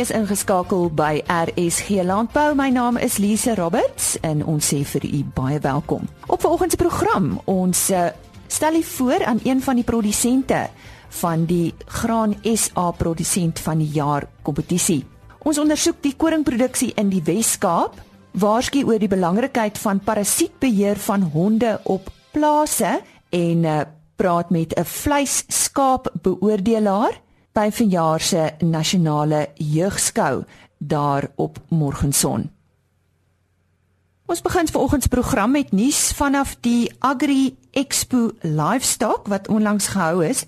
is 0.00 0.10
ingeskakel 0.16 0.86
by 0.96 1.20
RSG 1.28 2.00
Landbou. 2.08 2.54
My 2.56 2.70
naam 2.72 2.96
is 2.96 3.18
Lise 3.20 3.52
Roberts 3.58 4.14
en 4.24 4.40
ons 4.48 4.64
sê 4.64 4.78
vir 4.94 5.04
u 5.04 5.20
baie 5.36 5.58
welkom. 5.60 6.06
Op 6.24 6.40
vanoggend 6.40 6.72
se 6.72 6.78
program, 6.80 7.34
ons 7.44 7.82
uh, 7.92 8.06
stel 8.48 8.78
u 8.78 8.82
voor 8.94 9.24
aan 9.28 9.42
een 9.44 9.60
van 9.60 9.76
die 9.76 9.84
produsente 9.84 10.62
van 11.20 11.44
die 11.44 11.74
Graan 12.00 12.32
SA 12.48 12.90
produsent 12.96 13.60
van 13.60 13.84
die 13.84 13.90
jaar 13.92 14.24
kompetisie. 14.42 15.02
Ons 15.44 15.60
ondersoek 15.60 16.00
die 16.00 16.16
koringproduksie 16.16 16.94
in 16.96 17.12
die 17.12 17.22
Wes-Kaap, 17.26 18.00
waarsku 18.40 18.86
oor 18.88 19.00
die 19.02 19.12
belangrikheid 19.12 19.78
van 19.84 20.00
parasietbeheer 20.00 20.96
van 20.96 21.28
honde 21.34 21.76
op 21.84 22.08
plase 22.32 23.02
en 23.36 23.64
uh, 23.68 23.82
praat 24.16 24.48
met 24.48 24.72
'n 24.72 24.84
vleisskaap 24.84 26.08
beoordelaar 26.22 27.20
by 27.52 27.70
vanjaar 27.70 28.20
se 28.20 28.50
nasionale 28.58 29.48
jeugskou 29.54 30.44
daar 30.78 31.30
op 31.36 31.58
Morgenson. 31.68 32.50
Ons 34.30 34.42
begin 34.42 34.68
vanoggend 34.68 35.02
se 35.02 35.08
program 35.08 35.50
met 35.50 35.72
nuus 35.72 36.12
vanaf 36.14 36.56
die 36.60 36.92
Agri 36.98 37.56
Expo 37.70 38.30
Livestock 38.40 39.26
wat 39.26 39.48
onlangs 39.48 39.88
gehou 39.88 40.24
is. 40.24 40.46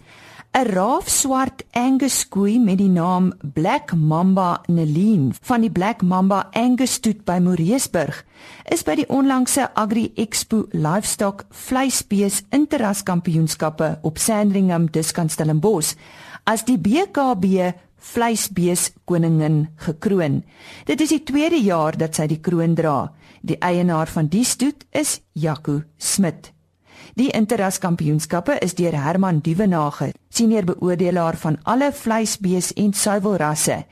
'n 0.53 0.67
Raaf 0.69 1.09
swart 1.09 1.65
Angus 1.71 2.29
koei 2.29 2.59
met 2.61 2.79
die 2.79 2.89
naam 2.89 3.33
Black 3.55 3.95
Mamba 3.97 4.61
Neline 4.67 5.31
van 5.41 5.61
die 5.61 5.71
Black 5.71 6.03
Mamba 6.03 6.49
Angus 6.53 6.93
stoet 6.93 7.25
by 7.25 7.39
Moreesburg 7.41 8.25
is 8.69 8.83
by 8.83 8.95
die 8.95 9.09
onlangse 9.09 9.71
Agri 9.75 10.13
Expo 10.15 10.67
Livestock 10.71 11.47
vleisbees 11.51 12.43
interras 12.51 13.03
kampioenskappe 13.03 13.99
op 14.03 14.19
Sandringham 14.19 14.91
Diskant 14.91 15.33
Stellenbosch 15.33 15.95
as 16.45 16.65
die 16.65 16.79
BKB 16.79 17.73
vleisbees 18.03 18.91
koningin 19.07 19.69
gekroon. 19.85 20.43
Dit 20.87 21.01
is 21.01 21.13
die 21.15 21.23
tweede 21.23 21.61
jaar 21.63 21.97
dat 21.99 22.19
sy 22.19 22.27
die 22.31 22.41
kroon 22.43 22.75
dra. 22.75 23.13
Die 23.43 23.59
eienaar 23.63 24.11
van 24.11 24.29
die 24.31 24.45
stoet 24.47 24.87
is 24.91 25.21
Jaco 25.33 25.83
Smit. 25.99 26.53
Die 27.19 27.29
interras 27.37 27.79
kampioenskappe 27.83 28.57
is 28.65 28.75
deur 28.79 28.95
Herman 28.97 29.43
Duvenage, 29.45 30.13
senior 30.33 30.65
beoordelaar 30.65 31.37
van 31.37 31.59
alle 31.69 31.91
vleisbees 31.93 32.73
en 32.81 32.95
suiwelrasse, 32.97 33.83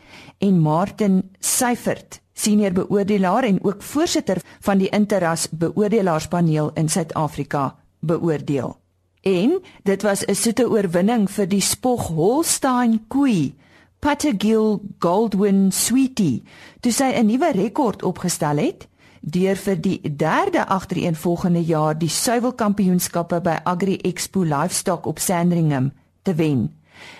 en 0.41 0.60
Martin 0.60 1.22
Seifert, 1.38 2.20
senior 2.32 2.72
beoordelaar 2.72 3.44
en 3.44 3.60
ook 3.64 3.82
voorsitter 3.82 4.41
van 4.60 4.80
die 4.80 4.88
interras 4.88 5.48
beoordelaarspaneel 5.50 6.72
in 6.80 6.88
Suid-Afrika, 6.88 7.75
beoordeel. 8.00 8.80
En 9.20 9.60
dit 9.82 10.02
was 10.02 10.24
'n 10.24 10.34
soete 10.34 10.68
oorwinning 10.68 11.30
vir 11.30 11.48
die 11.48 11.60
Spog 11.60 12.06
Holstein 12.06 13.04
koei, 13.08 13.54
Pattergill 13.98 14.80
Goldwyn 14.98 15.72
Sweetie, 15.72 16.42
toe 16.80 16.92
sy 16.92 17.12
'n 17.12 17.26
nuwe 17.26 17.52
rekord 17.52 18.02
opgestel 18.02 18.56
het 18.56 18.88
deur 19.20 19.56
vir 19.56 19.80
die 19.80 20.16
derde 20.16 20.66
agtereenvolgende 20.66 21.62
jaar 21.64 21.98
die 21.98 22.08
suiwelkampioenskappe 22.08 23.41
by 23.41 23.58
Agri 23.64 23.96
Expo 23.96 24.42
Livestock 24.42 25.06
op 25.06 25.18
Sandringham 25.18 25.92
te 26.22 26.34
wen. 26.34 26.70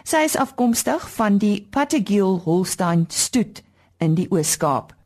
Sy 0.05 0.25
is 0.25 0.37
afkomstig 0.37 1.11
van 1.11 1.39
die 1.39 1.67
Pattergill 1.71 2.41
Holstein 2.45 3.05
stoet 3.09 3.63
in 3.99 4.15
die 4.15 4.27
Oos-Kaap. 4.31 5.00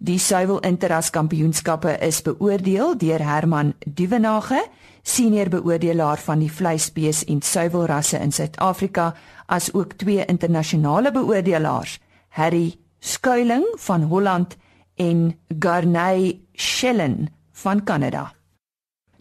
Die 0.00 0.16
suiwel 0.16 0.62
interras 0.64 1.10
kampioenskappe 1.12 1.98
is 2.00 2.22
beoordeel 2.24 2.94
deur 2.96 3.20
Herman 3.20 3.74
Duvenage 3.84 4.62
senior 5.02 5.50
beoordelaar 5.52 6.22
van 6.24 6.40
die 6.40 6.48
vleisbees 6.48 7.20
en 7.28 7.42
suiwelrasse 7.44 8.16
in 8.16 8.32
Suid-Afrika, 8.32 9.10
as 9.46 9.68
ook 9.76 9.92
twee 10.00 10.24
internasionale 10.24 11.12
beoordelaars, 11.12 11.98
Harry 12.28 12.78
Skuiling 13.00 13.66
van 13.76 14.08
Holland 14.08 14.56
en 14.96 15.36
Garney 15.58 16.40
Schellen 16.54 17.28
van 17.52 17.84
Kanada. 17.84 18.32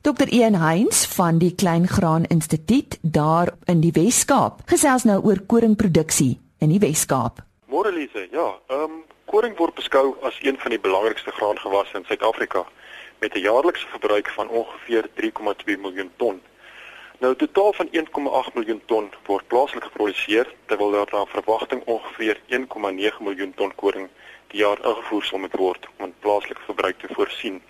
Dr. 0.02 0.32
Ian 0.32 0.56
Heinz 0.56 1.04
van 1.12 1.44
die 1.44 1.56
Klein 1.56 1.88
Graan 1.88 2.24
Instituut 2.32 2.98
daar 3.02 3.52
in 3.66 3.84
die 3.84 3.92
Wes-Kaap 3.92 4.64
gesels 4.72 5.04
nou 5.04 5.20
oor 5.28 5.44
koringproduksie 5.44 6.38
in 6.64 6.72
die 6.72 6.80
Wes-Kaap. 6.80 7.44
Môre 7.68 7.92
Lise, 7.92 8.30
ja, 8.32 8.54
ehm 8.72 8.84
um, 8.88 9.00
koring 9.30 9.54
word 9.58 9.76
beskou 9.78 10.16
as 10.26 10.38
een 10.42 10.58
van 10.58 10.74
die 10.74 10.80
belangrikste 10.82 11.32
graangewasse 11.32 11.98
in 11.98 12.06
Suid-Afrika 12.06 12.64
met 13.22 13.36
'n 13.36 13.46
jaarlikse 13.46 13.88
verbruik 13.88 14.30
van 14.30 14.48
ongeveer 14.50 15.10
3,2 15.14 15.78
miljoen 15.78 16.12
ton. 16.16 16.42
Nou 17.20 17.36
totaal 17.36 17.74
van 17.74 17.88
1,8 17.92 18.54
miljoen 18.54 18.82
ton 18.86 19.12
word 19.26 19.48
plaaslik 19.48 19.84
geproduseer 19.84 20.48
terwyl 20.66 20.92
daar 20.92 21.08
na 21.12 21.26
verwagting 21.26 21.82
ongeveer 21.86 22.40
1,9 22.48 23.24
miljoen 23.28 23.54
ton 23.54 23.76
koring 23.76 24.10
die 24.48 24.60
jaar 24.60 24.80
ingevoer 24.86 25.24
sal 25.24 25.40
moet 25.40 25.56
word 25.56 25.88
om 25.98 26.14
plaaslike 26.20 26.62
verbruik 26.66 27.00
te 27.00 27.14
voorsien. 27.14 27.62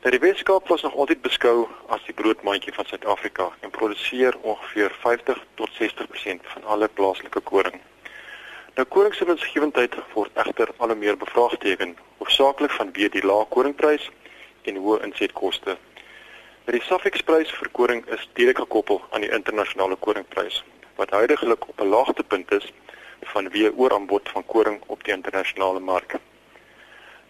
Nou 0.00 0.10
die 0.10 0.28
Weskaap 0.28 0.68
was 0.68 0.82
nog 0.82 0.94
altyd 0.94 1.22
beskou 1.22 1.68
as 1.88 2.04
die 2.04 2.14
broodmandjie 2.14 2.74
van 2.74 2.84
Suid-Afrika 2.84 3.50
en 3.60 3.70
produseer 3.70 4.36
ongeveer 4.42 4.96
50 5.00 5.44
tot 5.54 5.70
60% 5.80 6.52
van 6.54 6.64
alle 6.64 6.88
plaaslike 6.88 7.40
koring. 7.40 7.80
Nou 8.76 8.84
koring 8.92 9.14
se 9.16 9.24
winsgewendheid 9.24 9.94
word 10.12 10.34
egter 10.42 10.68
al 10.76 10.90
hoe 10.92 10.96
meer 11.00 11.16
bevraagteken, 11.16 11.94
hoofsaaklik 12.20 12.74
vanweë 12.76 13.08
die 13.14 13.22
lae 13.24 13.46
koringprys 13.54 14.04
en 14.68 14.80
hoë 14.84 14.98
insetkoste. 15.06 15.78
Die 16.68 16.82
Safex-prys 16.84 17.54
vir 17.56 17.70
koring 17.78 18.04
is 18.18 18.28
direk 18.36 18.60
gekoppel 18.60 19.00
aan 19.16 19.24
die 19.24 19.32
internasionale 19.38 19.96
koringprys 20.04 20.60
wat 21.00 21.16
huidigelik 21.16 21.64
op 21.72 21.80
'n 21.80 21.88
laagtepunt 21.94 22.52
is 22.58 22.68
vanweë 23.32 23.72
ooraanbod 23.80 24.28
van 24.36 24.44
koring 24.44 24.78
op 24.86 25.04
die 25.04 25.16
internasionale 25.16 25.80
mark. 25.80 26.20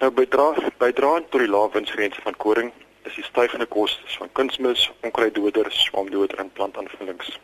Nou 0.03 0.11
bydra 0.11 0.51
bydra 0.83 1.13
tot 1.31 1.41
die 1.47 1.53
lae 1.57 1.71
winsgrense 1.79 2.23
van 2.27 2.37
koring 2.37 2.73
is 3.05 3.15
die 3.15 3.29
stygende 3.31 3.67
kostes 3.67 4.17
van 4.19 4.33
kunsmis, 4.33 4.91
onkruiddoders, 5.01 5.85
swamdoder 5.85 6.39
en 6.39 6.51
plantaanvullings. 6.53 7.39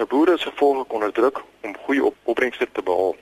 Nou 0.00 0.12
boere 0.12 0.32
is 0.32 0.42
gevolglik 0.42 0.92
onder 0.92 1.12
druk 1.12 1.42
om 1.60 1.76
goeie 1.76 2.04
op 2.04 2.14
opbrengste 2.24 2.68
te 2.72 2.82
behaal 2.82 3.16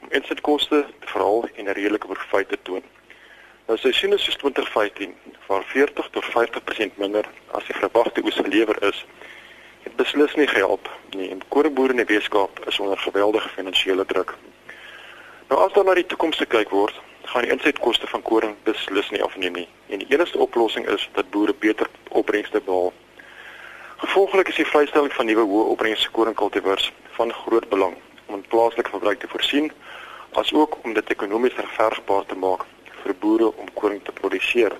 om 0.00 0.08
insetkoste 0.08 0.86
te 1.00 1.06
verhaal 1.06 1.44
en 1.54 1.64
'n 1.64 1.76
redelike 1.78 2.06
profit 2.06 2.48
te 2.48 2.58
toon. 2.62 2.82
Nou 3.66 3.78
seisoene 3.78 4.18
soos 4.18 4.36
2015 4.36 5.14
waar 5.46 5.64
40 5.64 6.08
tot 6.10 6.24
50% 6.24 6.96
minder 6.96 7.24
as 7.50 7.64
die 7.64 7.74
verwagte 7.74 8.24
oes 8.24 8.34
gelewer 8.34 8.82
is, 8.82 9.06
het 9.82 9.96
beslis 9.96 10.34
nie 10.34 10.46
gehelp 10.46 10.90
nie. 11.10 11.30
En 11.30 11.48
koringboere 11.48 11.92
in 11.92 12.04
die 12.06 12.16
Weskaap 12.16 12.66
is 12.66 12.80
onder 12.80 12.98
geweldige 12.98 13.48
finansiële 13.48 14.06
druk. 14.06 14.34
Nou 15.48 15.60
as 15.62 15.72
daar 15.72 15.84
na 15.84 15.94
die 15.94 16.06
toekoms 16.06 16.36
gekyk 16.36 16.68
word, 16.68 17.00
gaan 17.22 17.42
die 17.42 17.52
insetkoste 17.52 18.06
van 18.06 18.22
koring 18.22 18.56
beslis 18.62 19.10
nie 19.10 19.22
afneem 19.22 19.52
nie. 19.52 19.68
En 19.86 19.98
die 19.98 20.08
enigste 20.10 20.38
oplossing 20.38 20.88
is 20.88 21.08
dat 21.12 21.30
boere 21.30 21.54
beter 21.54 21.86
opbrengste 22.08 22.60
behaal. 22.60 22.92
Gevolglik 23.96 24.48
is 24.48 24.58
die 24.60 24.66
vrystelling 24.68 25.12
van 25.16 25.24
nuwe 25.24 25.42
hoë 25.48 25.68
opbrengste 25.72 26.10
koringkultivars 26.12 26.90
van 27.14 27.30
groot 27.32 27.64
belang 27.68 27.94
om 28.26 28.34
in 28.34 28.42
plaaslike 28.52 28.90
verbruik 28.92 29.22
te 29.22 29.28
voorsien, 29.32 29.70
asook 30.36 30.74
om 30.84 30.92
dit 30.92 31.12
ekonomies 31.14 31.56
regverdigbaar 31.56 32.26
te 32.28 32.36
maak 32.36 32.66
vir 32.98 33.14
boere 33.22 33.48
om 33.56 33.70
koring 33.80 34.02
te 34.04 34.12
produseer. 34.18 34.76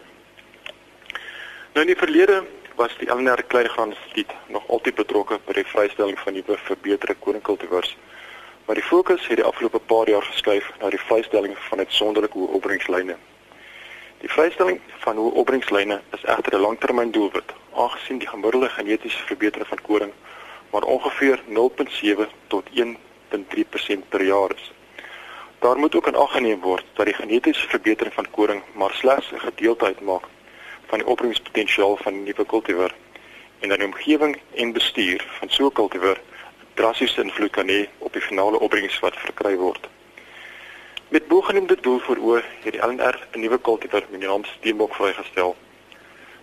Nou 1.72 1.86
in 1.86 1.92
die 1.94 1.96
verlede 2.02 2.42
was 2.76 2.92
die 3.00 3.08
LNR 3.14 3.40
Kleingraan 3.54 3.94
Instituut 3.94 4.34
nog 4.52 4.68
altyd 4.68 5.00
betrokke 5.00 5.40
by 5.46 5.56
die 5.62 5.64
vrystelling 5.70 6.20
van 6.20 6.36
nuwe 6.36 6.58
verbeterde 6.66 7.16
koringkultivars. 7.24 7.96
Maar 8.66 8.76
die 8.82 8.84
fokus 8.84 9.24
het 9.30 9.40
die 9.40 9.48
afgelope 9.48 9.80
paar 9.94 10.12
jaar 10.12 10.28
geskuif 10.28 10.68
na 10.82 10.92
die 10.92 11.00
vrystelling 11.06 11.56
van 11.70 11.86
uitsonderlike 11.86 12.36
hoë 12.36 12.60
opbrengslyne. 12.60 13.16
Die 14.20 14.30
vrystelling 14.32 14.80
van 15.04 15.16
hoë 15.16 15.32
opbrengslyne 15.40 16.00
is 16.16 16.22
egter 16.24 16.54
'n 16.54 16.60
langtermyndoelwit, 16.60 17.52
aangesien 17.74 18.18
die 18.18 18.28
gemiddelde 18.28 18.68
genetiese 18.68 19.22
verbetering 19.26 19.68
van 19.68 19.82
koring 19.82 20.12
maar 20.70 20.82
ongeveer 20.82 21.40
0.7 21.46 22.28
tot 22.46 22.68
1.3% 22.72 24.08
per 24.08 24.22
jaar 24.22 24.50
is. 24.54 24.72
Daar 25.58 25.78
moet 25.78 25.94
ook 25.94 26.06
in 26.06 26.16
ag 26.16 26.32
geneem 26.32 26.60
word 26.60 26.84
dat 26.92 27.06
die 27.06 27.14
genetiese 27.14 27.68
verbetering 27.68 28.14
van 28.14 28.30
koring 28.30 28.62
maar 28.74 28.92
slegs 28.92 29.30
'n 29.32 29.38
gedeelte 29.38 29.84
uitmaak 29.84 30.24
van 30.86 30.98
die 30.98 31.06
opbrengspotensiaal 31.06 31.96
van 31.96 32.12
'n 32.12 32.22
nuwe 32.22 32.46
kultivar 32.46 32.94
en 33.58 33.68
dat 33.68 33.78
die 33.78 33.86
omgewing 33.86 34.40
en 34.54 34.72
bestuur 34.72 35.24
van 35.38 35.50
so 35.50 35.66
'n 35.66 35.72
kultivar 35.72 36.20
drastiese 36.74 37.22
invloed 37.22 37.50
kan 37.50 37.68
hê 37.68 37.88
op 37.98 38.12
die 38.12 38.22
finale 38.22 38.58
opbrengs 38.58 38.98
wat 38.98 39.16
verkry 39.16 39.56
word. 39.56 39.88
Met 41.08 41.28
bogenoemde 41.28 41.76
doel 41.80 41.98
voor 41.98 42.16
oë 42.18 42.40
het 42.62 42.72
die 42.72 42.86
LNR 42.86 43.16
'n 43.32 43.40
nuwe 43.40 43.58
kultivar 43.58 44.04
met 44.10 44.20
die 44.20 44.28
naam 44.28 44.44
Steenbok 44.44 44.94
vrygestel. 44.94 45.56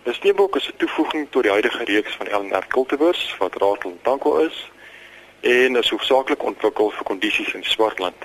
Die 0.02 0.14
Steenbok 0.14 0.56
is 0.56 0.68
'n 0.68 0.76
toevoeging 0.76 1.26
tot 1.30 1.42
die 1.42 1.50
huidige 1.50 1.84
reeks 1.84 2.16
van 2.16 2.26
LNR 2.40 2.66
kultivars 2.66 3.36
wat 3.38 3.54
Raadel 3.54 3.90
en 3.90 3.98
Tanko 4.02 4.36
is 4.36 4.70
en 5.40 5.76
is 5.76 5.90
hoofsaaklik 5.90 6.42
ontwikkel 6.42 6.90
vir 6.90 7.04
kondisies 7.04 7.52
in 7.54 7.64
Swartland. 7.64 8.16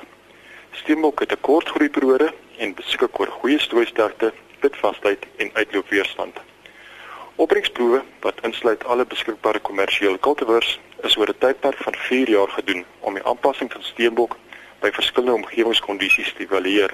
Steenbok 0.71 1.19
het 1.19 1.31
'n 1.31 1.41
kort 1.41 1.69
groeiperiode 1.69 2.33
en 2.57 2.73
beskik 2.73 3.19
oor 3.19 3.27
goeie 3.27 3.59
strooisterkte, 3.59 4.33
pitvasheid 4.59 5.25
en 5.35 5.49
uitloopweerstand. 5.53 6.37
Opbrengsproewe 7.35 8.03
wat 8.19 8.41
insluit 8.41 8.85
alle 8.85 9.05
beskikbare 9.05 9.59
kommersiële 9.59 10.17
kultivars 10.17 10.79
is 11.01 11.17
oor 11.17 11.29
'n 11.29 11.37
tydperk 11.37 11.77
van 11.77 11.95
4 11.95 12.29
jaar 12.29 12.49
gedoen 12.49 12.85
om 12.99 13.13
die 13.13 13.23
aanpassing 13.23 13.71
van 13.71 13.83
steenbok 13.83 14.35
by 14.79 14.91
verskillende 14.91 15.33
omgewingskondisies 15.33 16.33
evalueer. 16.37 16.93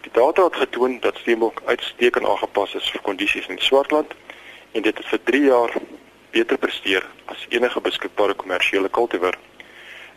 Die 0.00 0.12
data 0.12 0.44
het 0.44 0.56
getoon 0.56 1.00
dat 1.00 1.16
steenbok 1.16 1.62
uitstekend 1.64 2.26
aangepas 2.26 2.74
is 2.74 2.90
vir 2.90 3.02
kondisies 3.02 3.46
in 3.46 3.58
Swartland 3.58 4.14
en 4.72 4.82
dit 4.82 4.96
het 4.96 5.06
vir 5.06 5.22
3 5.30 5.42
jaar 5.44 5.72
beter 6.30 6.58
presteer 6.58 7.06
as 7.24 7.46
enige 7.48 7.80
beskikbare 7.80 8.34
kommersiële 8.34 8.88
kultivar. 8.88 9.38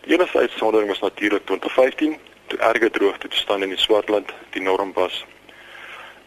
Die 0.06 0.13
enigste 0.13 0.38
uitsondering 0.38 0.90
was 0.90 1.00
natuurlik 1.00 1.45
2015 1.45 2.18
toe 2.48 2.60
erge 2.60 2.90
droogte 2.90 3.28
toestande 3.28 3.66
in 3.66 3.75
die 3.75 3.81
Swartland 3.81 4.34
die 4.50 4.62
norm 4.62 4.94
was. 4.94 5.25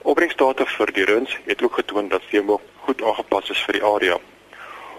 Opbrengsdata 0.03 0.67
vir 0.77 0.93
die 0.93 1.05
runs 1.05 1.39
het 1.45 1.63
ook 1.63 1.79
getoon 1.81 2.09
dat 2.09 2.23
steenbok 2.27 2.63
goed 2.87 3.03
aangepas 3.03 3.51
is 3.51 3.63
vir 3.67 3.79
die 3.79 3.85
area. 3.85 4.19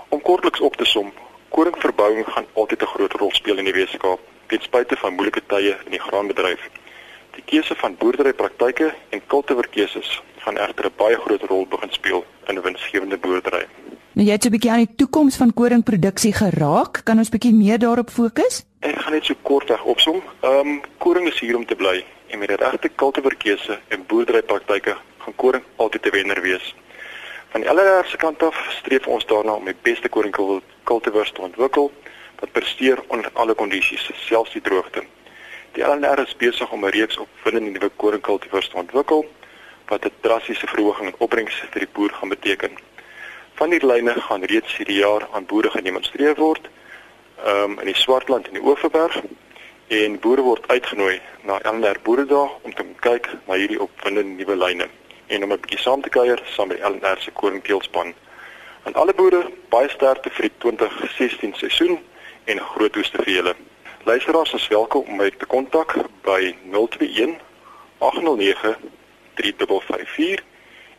Om 0.09 0.21
kortliks 0.21 0.59
op 0.59 0.75
te 0.75 0.85
som, 0.85 1.13
koringverbouing 1.49 2.25
gaan 2.27 2.49
altyd 2.53 2.81
'n 2.81 2.93
groot 2.95 3.13
rol 3.13 3.31
speel 3.31 3.57
in 3.57 3.65
die 3.65 3.73
Weskaap, 3.73 4.19
ten 4.47 4.61
spyte 4.61 4.95
van 4.95 5.13
moeilike 5.13 5.41
tye 5.47 5.75
in 5.85 5.91
die 5.91 6.01
graanbedryf. 6.01 6.61
Die 7.35 7.43
keuse 7.45 7.75
van 7.75 7.95
boerderypraktyke 7.99 8.93
en 9.09 9.21
kultivarkeuses 9.27 10.21
gaan 10.45 10.57
egter 10.57 10.85
'n 10.85 10.97
baie 10.97 11.17
groot 11.25 11.43
rol 11.49 11.65
begin 11.67 11.91
speel 11.91 12.25
in 12.47 12.55
'n 12.55 12.61
winsgewende 12.61 13.17
boerdery. 13.17 13.65
Nou 14.13 14.25
jy 14.27 14.33
het 14.33 14.45
'n 14.45 14.49
bietjie 14.49 14.71
aan 14.71 14.85
die 14.85 14.95
toekoms 14.95 15.35
van 15.35 15.53
koringproduksie 15.53 16.33
geraak, 16.33 17.01
kan 17.03 17.17
ons 17.17 17.29
bietjie 17.29 17.53
meer 17.53 17.79
daarop 17.79 18.09
fokus? 18.09 18.65
Ek 18.79 18.99
gaan 18.99 19.13
net 19.13 19.25
so 19.25 19.33
kortweg 19.41 19.83
opsom. 19.83 20.21
Ehm 20.41 20.67
um, 20.67 20.81
koring 20.97 21.27
is 21.27 21.39
hier 21.39 21.55
om 21.55 21.65
te 21.65 21.75
bly 21.75 22.05
en 22.27 22.39
met 22.39 22.47
die 22.47 22.57
regte 22.57 22.89
kultivarkeuse 22.89 23.79
en 23.87 24.05
boerderypraktyke 24.07 24.97
gaan 25.17 25.35
koring 25.35 25.63
altyd 25.75 26.05
'n 26.05 26.11
wenner 26.11 26.41
wees. 26.41 26.75
Van 27.49 27.61
die 27.61 27.69
LRR 27.69 28.05
se 28.05 28.17
kant 28.17 28.43
af 28.43 28.55
streef 28.69 29.07
ons 29.07 29.25
daarna 29.25 29.51
om 29.51 29.65
die 29.65 29.75
beste 29.81 30.09
koringkultivars 30.09 31.31
te 31.31 31.41
ontwikkel 31.41 31.91
wat 32.39 32.51
presteer 32.51 32.99
onder 33.07 33.29
alle 33.33 33.53
kondisies, 33.53 34.09
selfs 34.13 34.51
die 34.51 34.61
droogte. 34.61 35.03
Die 35.73 35.83
LRR 35.83 36.23
is 36.25 36.35
besig 36.35 36.71
om 36.71 36.85
'n 36.85 36.89
reeks 36.89 37.17
opwindende 37.17 37.71
nuwe 37.71 37.89
koringkultivars 37.95 38.69
te 38.69 38.77
ontwikkel 38.77 39.25
wat 39.87 40.05
'n 40.05 40.11
drastiese 40.21 40.67
verhoging 40.67 41.07
in 41.07 41.15
opbrengs 41.17 41.63
vir 41.71 41.79
die 41.79 41.93
boer 41.93 42.09
gaan 42.09 42.29
beteken. 42.29 42.71
Van 43.53 43.69
die 43.69 43.85
lyne 43.85 44.13
gaan 44.21 44.43
reeds 44.43 44.77
hierdie 44.77 44.97
jaar 44.97 45.27
aan 45.31 45.45
boere 45.45 45.69
gedemonstreer 45.69 46.35
word, 46.35 46.69
ehm 47.45 47.71
um, 47.71 47.79
in 47.79 47.85
die 47.85 47.95
Swartland 47.95 48.47
en 48.47 48.53
die 48.53 48.63
Oeverberg 48.63 49.21
en 49.87 50.19
boere 50.19 50.41
word 50.41 50.67
uitgenooi 50.67 51.21
na 51.43 51.59
LRR 51.63 51.99
Boeredag 52.03 52.49
om 52.61 52.73
te 52.73 52.85
kyk 52.99 53.29
na 53.47 53.53
hierdie 53.53 53.79
opwindende 53.81 54.43
nuwe 54.43 54.55
lyne 54.55 54.87
en 55.27 55.43
om 55.43 55.51
'n 55.53 55.59
bietjie 55.59 55.79
saam 55.79 56.01
te 56.01 56.09
kuier 56.09 56.41
saam 56.45 56.67
met 56.67 56.79
LNR 56.79 57.17
se 57.19 57.31
koringteelspan. 57.31 58.13
Aan 58.83 58.93
alle 58.93 59.13
boere 59.13 59.51
baie 59.69 59.89
sterkte 59.89 60.29
vir 60.29 60.41
die 60.41 60.57
2016 60.57 61.53
seisoen 61.55 61.99
en 62.47 62.59
groot 62.59 62.95
oeste 62.95 63.23
vir 63.23 63.33
julle. 63.33 63.55
Luisteraars 64.07 64.53
is 64.53 64.67
welkom 64.67 65.03
om 65.07 65.15
my 65.19 65.31
te 65.31 65.45
kontak 65.45 65.95
by 66.23 66.55
021 66.71 67.35
809 67.97 68.75
3554 69.33 70.43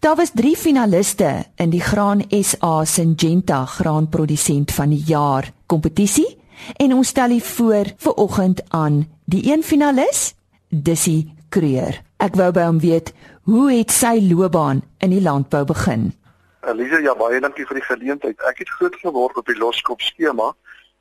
Daar 0.00 0.16
was 0.16 0.30
3 0.34 0.56
finaliste 0.56 1.44
in 1.56 1.70
die 1.70 1.80
Graan 1.80 2.20
SA 2.30 2.84
Syngenta 2.84 3.64
graanprodusent 3.64 4.70
van 4.72 4.92
die 4.94 5.02
jaar 5.06 5.50
kompetisie 5.66 6.38
en 6.76 6.94
ons 6.94 7.08
stel 7.08 7.34
hier 7.34 7.42
voor 7.42 7.90
vir 8.04 8.14
oggend 8.14 8.62
aan 8.68 9.00
die 9.26 9.42
een 9.50 9.62
finalis, 9.66 10.36
Dissy 10.68 11.26
Kreur. 11.50 11.98
Ek 12.22 12.38
wou 12.38 12.52
by 12.54 12.68
hom 12.68 12.78
weet, 12.78 13.10
hoe 13.50 13.72
het 13.72 13.90
sy 13.90 14.20
loopbaan 14.22 14.84
in 15.02 15.16
die 15.16 15.22
landbou 15.22 15.64
begin? 15.66 16.12
Elise, 16.62 17.02
ja 17.02 17.18
baie 17.18 17.42
dankie 17.42 17.66
vir 17.66 17.82
die 17.82 17.88
geleentheid. 17.90 18.38
Ek 18.46 18.62
het 18.62 18.70
groot 18.78 18.94
geword 19.02 19.42
op 19.42 19.50
die 19.50 19.58
loskop 19.58 20.04
skema 20.14 20.52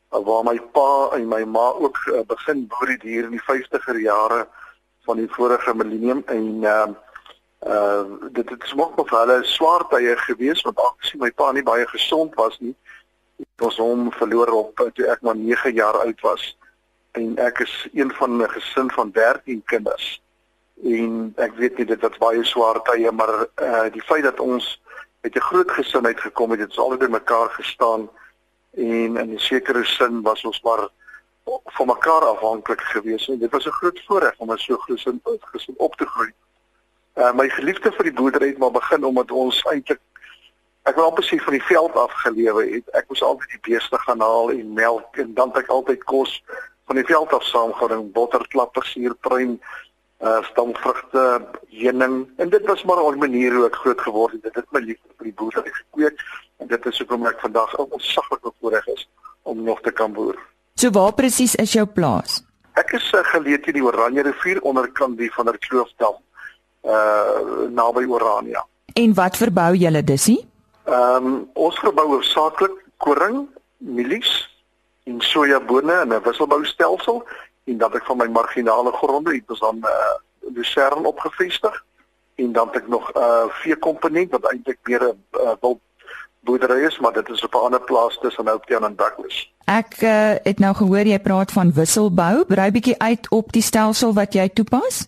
waar 0.09 0.45
my 0.47 0.57
pa 0.73 1.13
en 1.13 1.29
my 1.29 1.43
ma 1.45 1.69
ook 1.77 2.01
uh, 2.09 2.25
begin 2.25 2.65
boer 2.65 2.97
het 2.97 3.05
hier 3.05 3.29
in 3.29 3.37
die 3.37 3.45
50er 3.45 4.01
jare 4.01 4.47
van 5.05 5.21
die 5.21 5.29
vorige 5.37 5.77
millennium 5.77 6.25
en 6.25 6.47
uh 6.65 6.87
uh 7.65 8.03
dit 8.31 8.49
het 8.49 8.63
smok 8.63 8.95
vir 9.09 9.19
hulle 9.19 9.43
swaar 9.43 9.87
tye 9.89 10.15
gewees 10.17 10.61
want 10.61 10.79
aangesien 10.79 11.19
my 11.19 11.31
pa 11.31 11.51
nie 11.51 11.63
baie 11.63 11.87
gesond 11.87 12.35
was 12.35 12.59
nie 12.59 12.75
het 13.37 13.65
ons 13.67 13.77
hom 13.81 14.11
verloor 14.11 14.51
op 14.53 14.85
toe 14.95 15.05
ek 15.13 15.21
maar 15.21 15.37
9 15.37 15.73
jaar 15.73 15.97
oud 16.01 16.21
was. 16.21 16.45
En 17.17 17.37
ek 17.41 17.59
is 17.65 17.73
een 17.93 18.11
van 18.19 18.41
'n 18.41 18.49
gesin 18.49 18.91
van 18.91 19.11
13 19.11 19.61
kinders. 19.65 20.21
En 20.83 21.33
ek 21.37 21.53
weet 21.55 21.77
nie 21.77 21.85
dit 21.85 22.01
was 22.01 22.17
baie 22.17 22.43
swaar 22.43 22.81
tye 22.81 23.11
maar 23.11 23.47
uh 23.61 23.89
die 23.91 24.01
feit 24.01 24.23
dat 24.23 24.39
ons 24.39 24.81
uit 25.21 25.35
'n 25.35 25.47
groot 25.49 25.71
gesin 25.71 26.05
uitgekom 26.05 26.51
het 26.51 26.59
het 26.59 26.69
ons 26.69 26.79
altyd 26.79 26.99
by 26.99 27.11
mekaar 27.11 27.49
gestaan. 27.49 28.09
En 28.73 29.17
in 29.17 29.33
'n 29.33 29.39
sekere 29.39 29.85
sin 29.85 30.21
was 30.21 30.43
ons 30.43 30.61
maar 30.61 30.89
van 31.65 31.87
mekaar 31.87 32.25
afhanklik 32.25 32.81
gewees. 32.81 33.27
En 33.29 33.39
dit 33.39 33.51
was 33.51 33.65
'n 33.65 33.79
groot 33.79 34.01
voorreg 34.05 34.33
om 34.37 34.51
'n 34.51 34.57
so 34.57 34.77
gesin 34.77 35.21
gesin 35.23 35.73
op 35.77 35.95
te 35.95 36.05
groei. 36.05 36.33
Uh 37.17 37.33
my 37.33 37.49
geliefde 37.49 37.89
vir 37.91 38.11
die 38.11 38.13
boerdery 38.13 38.51
het 38.51 38.59
maar 38.61 38.71
begin 38.71 39.03
omdat 39.03 39.31
ons 39.31 39.63
eintlik 39.71 40.01
ek 40.85 40.95
wil 40.95 41.07
amper 41.09 41.25
sê 41.25 41.39
van 41.41 41.55
die 41.57 41.65
veld 41.65 41.95
af 41.97 42.13
gelewe 42.21 42.63
het. 42.69 42.85
Ek 42.95 43.07
moes 43.09 43.23
altyd 43.25 43.55
die 43.55 43.63
beeste 43.71 43.97
gaan 44.05 44.21
haal 44.21 44.51
en 44.53 44.75
melk 44.77 45.17
en 45.23 45.33
dan 45.33 45.49
het 45.49 45.63
ek 45.65 45.71
altyd 45.73 46.03
kos 46.07 46.37
van 46.87 46.95
die 46.95 47.05
veld 47.09 47.33
af 47.33 47.43
saamgebring, 47.43 48.11
botter, 48.13 48.45
klapper, 48.53 48.85
suurpruim, 48.85 49.57
uh 50.21 50.43
stamvrugte, 50.51 51.23
heuning 51.73 52.19
en 52.37 52.53
dit 52.53 52.69
was 52.69 52.83
maar 52.83 53.01
'n 53.01 53.17
manier 53.17 53.53
hoe 53.55 53.65
ek 53.65 53.81
groot 53.81 54.01
geword 54.01 54.37
het. 54.37 54.43
Dit 54.43 54.55
het 54.55 54.71
my 54.71 54.79
liefde 54.79 55.09
vir 55.17 55.25
die 55.31 55.37
boerdery 55.41 55.73
gekweek 55.73 56.21
en 56.57 56.67
dit 56.67 56.85
is 56.85 56.97
hoekom 56.97 57.25
ek 57.25 57.39
vandag 57.39 57.75
ontsaglik 57.77 58.41
bevoorreg 58.41 58.87
is 58.87 59.09
om 59.43 59.63
nog 59.63 59.81
te 59.81 59.91
kan 59.91 60.13
boer. 60.13 60.37
So 60.75 60.89
waar 60.89 61.13
presies 61.13 61.55
is 61.55 61.73
jou 61.73 61.85
plaas? 61.85 62.43
Ek 62.73 62.93
is 62.93 63.11
uh, 63.13 63.23
geleë 63.25 63.61
teen 63.63 63.73
die 63.73 63.83
Oranje 63.83 64.21
rivier 64.21 64.61
onderkant 64.61 65.17
die 65.17 65.33
van 65.33 65.45
der 65.45 65.57
Kloofdam 65.57 66.21
uh 66.87 67.69
naby 67.69 68.05
Orania. 68.05 68.65
En 68.93 69.13
wat 69.13 69.37
verbou 69.37 69.75
julle 69.75 70.03
disie? 70.03 70.39
Ehm 70.85 71.25
um, 71.25 71.49
ons 71.53 71.79
verbou 71.79 72.07
hoofsaaklik 72.07 72.77
koring, 72.97 73.47
mielies 73.77 74.31
en 75.03 75.21
sojabone 75.21 76.01
in 76.03 76.13
'n 76.13 76.21
wisselboustelsel 76.23 77.23
en 77.63 77.77
dan 77.77 77.93
ek 77.93 78.05
van 78.05 78.17
my 78.17 78.27
marginale 78.27 78.91
gronde 78.91 79.33
het 79.35 79.49
ons 79.49 79.59
dan 79.59 79.77
uh, 79.83 80.15
lucern 80.55 81.05
opgevestig 81.05 81.83
en 82.35 82.51
dan 82.51 82.67
het 82.67 82.75
ek 82.75 82.87
nog 82.87 83.11
'n 83.13 83.19
uh, 83.19 83.43
veekomponent 83.49 84.31
wat 84.31 84.51
eintlik 84.51 84.79
meer 84.83 85.03
'n 85.03 85.23
uh, 85.31 85.51
wil 85.61 85.79
boerdery 86.39 86.85
is, 86.85 86.99
maar 86.99 87.13
dit 87.13 87.29
is 87.29 87.43
op 87.43 87.53
'n 87.53 87.65
ander 87.67 87.81
plaas 87.81 88.17
tussen 88.21 88.47
Oudtshoorn 88.47 88.83
en 88.83 88.95
Douglas. 88.95 89.51
Ek 89.65 90.01
uh, 90.01 90.33
het 90.43 90.59
nou 90.59 90.75
gehoor 90.75 91.07
jy 91.07 91.19
praat 91.19 91.51
van 91.51 91.73
wisselbou. 91.73 92.45
Brei 92.45 92.71
bietjie 92.71 92.99
uit 92.99 93.29
op 93.29 93.51
die 93.51 93.61
stelsel 93.61 94.13
wat 94.13 94.33
jy 94.33 94.49
toepas. 94.49 95.07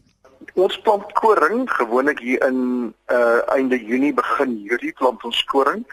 Ons 0.59 0.75
plant 0.83 1.05
koring 1.15 1.69
gewoonlik 1.71 2.19
hier 2.19 2.41
in 2.43 2.93
uh 3.07 3.39
einde 3.55 3.77
Junie 3.79 4.13
begin 4.13 4.57
Julie 4.67 4.91
plant 4.97 5.23
ons 5.23 5.43
koring 5.47 5.85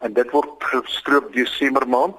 en 0.00 0.14
dit 0.16 0.30
word 0.32 0.64
gestroop 0.70 1.26
Desember 1.34 1.84
maand 1.88 2.16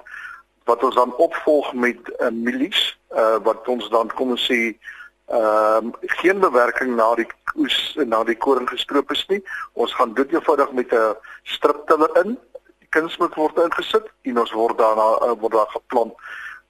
wat 0.70 0.84
ons 0.86 0.94
dan 0.94 1.14
opvolg 1.22 1.72
met 1.74 2.12
uh, 2.20 2.30
mielies 2.30 2.84
uh 3.10 3.40
wat 3.48 3.66
ons 3.74 3.90
dan 3.90 4.12
kom 4.14 4.36
ons 4.36 4.46
sê 4.50 4.60
ehm 4.70 5.90
uh, 5.90 6.12
geen 6.20 6.38
bewerking 6.46 6.94
na 6.94 7.08
die 7.18 7.26
oes 7.58 7.78
na 8.14 8.22
die 8.30 8.38
koring 8.46 8.68
gestroop 8.70 9.10
is 9.10 9.26
nie. 9.32 9.42
Ons 9.74 9.94
gaan 9.98 10.14
dit 10.14 10.38
eenvoudig 10.38 10.72
met 10.78 10.94
'n 10.94 11.16
striptiller 11.42 12.12
in. 12.22 12.38
Die 12.78 12.90
kunsmis 12.94 13.34
word 13.34 13.58
ingesit 13.58 14.06
en 14.22 14.38
ons 14.44 14.52
word 14.52 14.78
daarna 14.78 15.08
uh, 15.26 15.34
word 15.40 15.58
daar 15.58 15.72
geplant. 15.74 16.14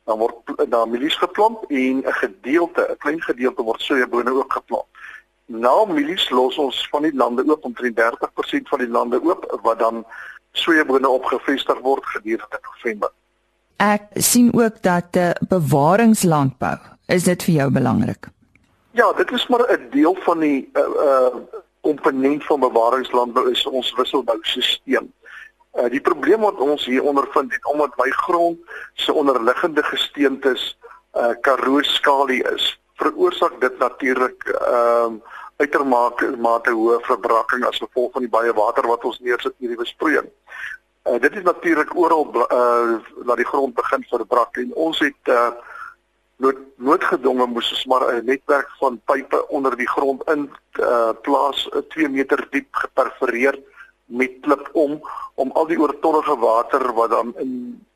Dan 0.08 0.18
word 0.18 0.70
daar 0.72 0.88
mielies 0.88 1.18
geplant 1.20 1.58
en 1.68 2.00
'n 2.00 2.18
gedeelte, 2.24 2.88
'n 2.88 3.02
klein 3.04 3.20
gedeelte 3.20 3.62
word 3.62 3.80
sojabone 3.82 4.32
ook 4.32 4.52
geplant. 4.52 4.88
Na 5.46 5.84
mielies 5.84 6.30
los 6.30 6.58
ons 6.58 6.88
van 6.90 7.02
die 7.02 7.14
lande 7.14 7.44
oop 7.46 7.64
omtrent 7.64 7.98
30% 7.98 8.68
van 8.68 8.78
die 8.82 8.88
lande 8.90 9.20
oop 9.22 9.46
wat 9.62 9.78
dan 9.78 10.04
sojabone 10.52 11.08
opgevestig 11.08 11.78
word 11.84 12.06
gedurende 12.06 12.58
November. 12.62 13.12
Ek 13.76 14.08
sien 14.14 14.50
ook 14.54 14.82
dat 14.82 15.14
'n 15.14 15.18
uh, 15.18 15.30
bewaringslandbou 15.48 16.78
is 17.06 17.24
dit 17.24 17.42
vir 17.42 17.54
jou 17.54 17.70
belangrik. 17.70 18.26
Ja, 18.90 19.12
dit 19.12 19.30
is 19.30 19.46
maar 19.46 19.64
'n 19.70 19.90
deel 19.90 20.16
van 20.24 20.38
die 20.38 20.70
uh 20.74 20.82
uh 20.82 21.36
komponent 21.80 22.44
van 22.44 22.60
bewaringslandbou 22.60 23.50
is 23.50 23.66
ons 23.66 23.94
wisselboustelsel. 23.94 25.06
Uh 25.78 25.88
die 25.90 26.00
probleem 26.00 26.40
wat 26.40 26.58
ons 26.58 26.84
hier 26.84 27.02
ondervind 27.02 27.52
het 27.52 27.64
omdat 27.64 27.96
my 27.96 28.10
grond 28.10 28.58
se 28.94 29.12
onderliggende 29.12 29.82
gesteentes 29.82 30.78
uh 31.14 31.34
karooskalie 31.40 32.42
is, 32.54 32.80
veroorsaak 33.00 33.60
dit 33.60 33.78
natuurlik 33.78 34.48
ehm 34.54 35.20
uh, 35.20 35.34
uitermate 35.56 36.34
mate 36.36 36.72
hoë 36.76 36.98
verbrakking 37.06 37.62
as 37.64 37.80
gevolg 37.80 38.12
van 38.12 38.26
die 38.26 38.32
baie 38.32 38.52
water 38.52 38.84
wat 38.90 39.04
ons 39.08 39.22
neersit 39.24 39.54
hierdie 39.56 39.78
besproeiing. 39.80 40.26
Uh, 41.06 41.16
dit 41.22 41.38
is 41.38 41.46
natuurlik 41.46 41.94
oral 41.96 42.26
uh 42.34 42.98
laat 43.24 43.40
die 43.40 43.48
grond 43.48 43.74
begin 43.74 44.04
verbrak 44.10 44.60
en 44.60 44.74
ons 44.88 45.00
het 45.04 45.32
uh 45.32 45.50
nood, 46.44 46.58
noodgedwonge 46.76 47.46
moes 47.48 47.72
ons 47.72 47.86
maar 47.88 48.04
'n 48.12 48.26
netwerk 48.26 48.68
van 48.80 49.00
pype 49.04 49.48
onder 49.48 49.76
die 49.76 49.88
grond 49.88 50.22
in 50.34 50.50
uh 50.80 51.12
plaas 51.22 51.68
2 51.88 52.08
meter 52.08 52.46
diep 52.50 52.68
geperforeer 52.70 53.56
met 54.06 54.40
klip 54.40 54.68
om 54.72 55.00
om 55.34 55.50
al 55.52 55.66
die 55.66 55.80
oortollige 55.80 56.36
water 56.38 56.92
wat 56.92 57.10
dan 57.10 57.32
in 57.38 57.52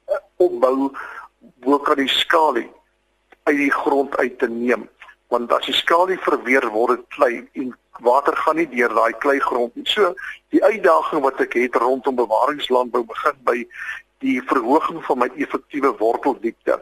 uh, 0.08 0.16
opbou 0.36 0.90
bo 1.60 1.78
kan 1.78 1.96
die 1.96 2.08
skalie 2.08 2.70
uit 3.44 3.56
die 3.56 3.72
grond 3.72 4.16
uit 4.16 4.38
te 4.38 4.48
neem 4.48 4.88
want 5.30 5.52
as 5.54 5.66
die 5.68 5.76
skalie 5.78 6.18
verweer 6.24 6.66
word 6.74 6.98
dit 6.98 7.06
klei 7.14 7.34
en 7.62 7.70
water 8.02 8.36
gaan 8.36 8.58
nie 8.58 8.66
deur 8.72 8.92
daai 8.94 9.12
kleigrond 9.22 9.74
nie. 9.78 9.86
So 9.86 10.14
die 10.54 10.62
uitdaging 10.64 11.22
wat 11.22 11.40
ek 11.44 11.54
het 11.58 11.78
rondom 11.78 12.18
bewaringslandbou 12.18 13.04
begin 13.06 13.36
by 13.46 13.58
die 14.24 14.40
verhoging 14.50 14.98
van 15.06 15.22
my 15.22 15.30
effektiewe 15.36 15.92
worteldiepte. 16.00 16.80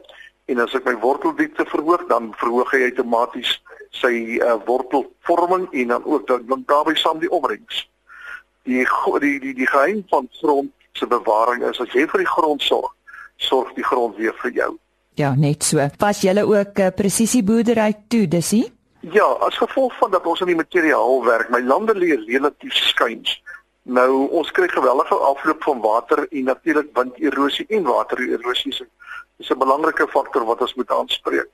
En 0.49 0.63
as 0.65 0.75
ek 0.75 0.89
my 0.89 0.97
worteldiepte 1.03 1.67
verhoog, 1.69 2.07
dan 2.09 2.33
verhoog 2.41 2.73
hy 2.73 2.87
outomaties 2.89 3.59
sy 3.97 4.41
uh, 4.41 4.57
wortelvorming 4.69 5.69
en 5.83 5.95
dan 5.95 6.05
ook 6.05 6.27
dan, 6.29 6.47
dan 6.49 6.65
daarbey 6.71 6.97
saam 6.97 7.21
die 7.21 7.31
opbrengs. 7.31 7.85
Die 8.69 8.85
die 9.21 9.39
die 9.45 9.55
die 9.61 9.69
geheim 9.69 10.05
van 10.09 10.29
grond 10.41 10.73
se 10.97 11.07
bewaring 11.07 11.65
is 11.69 11.81
as 11.81 11.93
jy 11.93 12.09
vir 12.09 12.25
die 12.25 12.33
grond 12.33 12.65
sorg, 12.65 12.95
sorg 13.37 13.75
die 13.77 13.87
grond 13.87 14.17
weer 14.17 14.37
vir 14.41 14.57
jou. 14.57 14.73
Ja, 15.19 15.35
net 15.35 15.65
so. 15.67 15.83
Pas 15.99 16.21
julle 16.23 16.45
ook 16.47 16.75
'n 16.79 16.81
uh, 16.81 16.87
eh, 16.87 16.95
presisieboerdery 16.95 17.95
toe, 18.09 18.29
disie? 18.29 18.73
Ja, 19.01 19.25
as 19.25 19.57
gevolg 19.57 19.99
van 19.99 20.11
dat 20.11 20.27
ons 20.27 20.41
in 20.41 20.47
die 20.47 20.57
materiaal 20.57 21.25
werk, 21.25 21.49
my 21.51 21.61
lande 21.61 21.95
lê 21.95 22.15
relatief 22.27 22.75
skuins. 22.75 23.43
Nou 23.83 24.29
ons 24.31 24.51
kry 24.51 24.69
geweldige 24.69 25.15
afloop 25.15 25.63
van 25.63 25.81
water 25.81 26.27
en 26.31 26.45
natuurlik 26.45 26.89
winderosie 26.93 27.67
en 27.69 27.83
watererosie 27.83 28.73
is, 28.73 28.83
is 29.39 29.51
'n 29.51 29.59
belangrike 29.59 30.07
faktor 30.09 30.45
wat 30.45 30.61
ons 30.61 30.75
moet 30.75 30.91
aanspreek. 30.91 31.49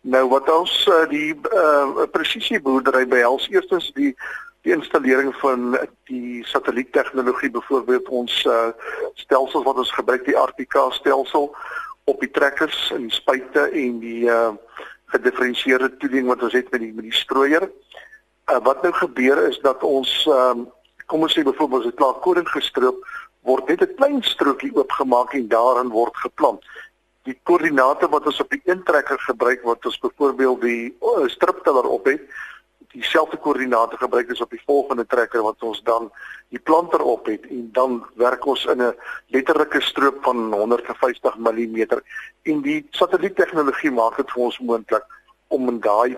Nou 0.00 0.28
wat 0.28 0.50
ons 0.50 0.86
uh, 0.86 1.08
die 1.08 1.34
uh, 1.34 2.06
presisieboerdery 2.10 3.06
behels, 3.06 3.48
eerstens 3.48 3.92
die 3.92 4.16
die 4.62 4.72
installering 4.74 5.34
van 5.36 5.78
die 6.04 6.44
satelliettegnologie 6.44 7.50
byvoorbeeld 7.50 8.08
ons 8.08 8.44
uh, 8.44 8.68
stelsels 9.14 9.64
wat 9.64 9.76
ons 9.76 9.92
gebruik 9.92 10.24
die 10.24 10.36
RPK 10.36 10.90
stelsel 10.90 11.54
op 12.08 12.20
die 12.24 12.30
trekkers 12.30 12.88
en 12.94 13.06
die 13.06 13.14
spuite 13.14 13.68
en 13.68 14.00
die 14.04 14.24
uh 14.30 14.50
gedifferensieerde 15.08 15.86
toediening 15.96 16.26
wat 16.28 16.42
ons 16.44 16.52
het 16.52 16.66
met 16.68 16.82
die 16.82 16.90
met 16.92 17.06
die 17.08 17.16
strooier. 17.16 17.64
Uh 18.52 18.58
wat 18.64 18.82
nou 18.84 18.92
gebeur 18.92 19.40
is 19.48 19.56
dat 19.64 19.84
ons 19.86 20.10
um 20.32 20.66
kom 21.08 21.24
ons 21.24 21.32
sê 21.32 21.44
byvoorbeeld 21.44 21.86
as 21.86 21.88
dit 21.88 22.00
klaar 22.00 22.18
koring 22.24 22.48
gestroop 22.48 23.00
word 23.48 23.68
net 23.68 23.82
'n 23.82 23.96
klein 23.96 24.20
strokie 24.22 24.74
oopgemaak 24.76 25.32
en 25.34 25.48
daarin 25.48 25.88
word 25.88 26.16
geplant. 26.24 26.60
Die 27.24 27.38
koördinate 27.48 28.08
wat 28.08 28.26
ons 28.26 28.40
op 28.40 28.50
die 28.50 28.62
een 28.64 28.82
trekker 28.84 29.20
gebruik 29.30 29.64
wat 29.64 29.86
ons 29.86 29.98
byvoorbeeld 29.98 30.60
die 30.60 30.96
uh, 31.00 31.28
striptiller 31.28 31.88
op 31.88 32.04
het, 32.04 32.20
dieselfde 32.92 33.36
koördinate 33.36 33.96
gebruik 33.96 34.30
as 34.30 34.40
op 34.40 34.50
die 34.50 34.62
volgende 34.66 35.06
trekker 35.06 35.42
wat 35.42 35.62
ons 35.62 35.82
dan 35.84 36.10
die 36.48 36.60
planter 36.60 37.02
op 37.04 37.26
het 37.26 37.44
en 37.50 37.68
dan 37.72 37.98
werk 38.16 38.46
ons 38.46 38.64
in 38.64 38.82
'n 38.82 38.94
letterlike 39.26 39.80
stroop 39.80 40.22
van 40.22 40.52
150 40.52 41.36
mm 41.36 41.78
en 42.42 42.60
die 42.62 42.86
satelliettegnologie 42.90 43.90
maak 43.90 44.16
dit 44.16 44.30
vir 44.30 44.42
ons 44.42 44.58
moontlik 44.58 45.04
om 45.48 45.68
in 45.68 45.80
daai 45.80 46.16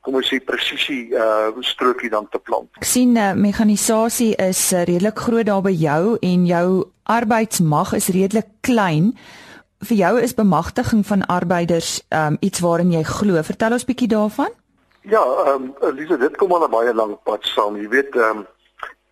kom 0.00 0.14
ons 0.14 0.30
sê 0.32 0.40
presisie 0.40 1.12
uh 1.12 1.52
strokie 1.60 2.10
dan 2.10 2.28
te 2.32 2.38
plant. 2.38 2.68
Ek 2.80 2.88
sien 2.88 3.16
uh, 3.16 3.32
mekanisasie 3.36 4.32
is 4.40 4.72
uh, 4.72 4.84
redelik 4.88 5.18
groot 5.18 5.46
daar 5.46 5.62
by 5.62 5.74
jou 5.76 6.16
en 6.24 6.46
jou 6.48 6.68
arbeidsmag 7.04 7.92
is 7.98 8.08
redelik 8.08 8.48
klein. 8.60 9.12
Vir 9.84 9.96
jou 9.96 10.14
is 10.20 10.34
bemagtiging 10.36 11.04
van 11.06 11.26
arbeiders 11.26 12.00
um, 12.08 12.36
iets 12.40 12.60
waarin 12.60 12.92
jy 12.92 13.02
glo. 13.02 13.42
Vertel 13.42 13.76
ons 13.76 13.84
bietjie 13.88 14.08
daarvan. 14.08 14.52
Ja, 15.00 15.22
ehm 15.46 15.62
um, 15.62 15.74
Elise, 15.80 16.16
dit 16.16 16.36
kom 16.36 16.52
al 16.52 16.64
'n 16.66 16.70
baie 16.70 16.94
lank 16.94 17.22
pad 17.22 17.44
saam. 17.44 17.76
Jy 17.76 17.88
weet, 17.88 18.16
ehm 18.16 18.38
um, 18.38 18.46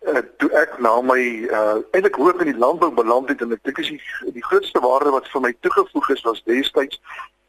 uh, 0.07 0.21
toe 0.37 0.49
ek 0.55 0.79
na 0.79 1.01
my 1.01 1.19
uh 1.51 1.79
eintlik 1.91 2.15
hoop 2.15 2.41
in 2.41 2.51
die 2.51 2.61
landbou 2.63 2.91
beland 2.95 3.29
het 3.29 3.41
en 3.41 3.55
ek 3.55 3.63
dink 3.67 3.81
is 3.83 3.91
die, 3.93 4.01
die 4.35 4.45
grootste 4.45 4.79
waarde 4.83 5.11
wat 5.15 5.27
vir 5.33 5.41
my 5.41 5.53
toegevoeg 5.65 6.09
is 6.15 6.25
was 6.27 6.43
destyds 6.47 7.01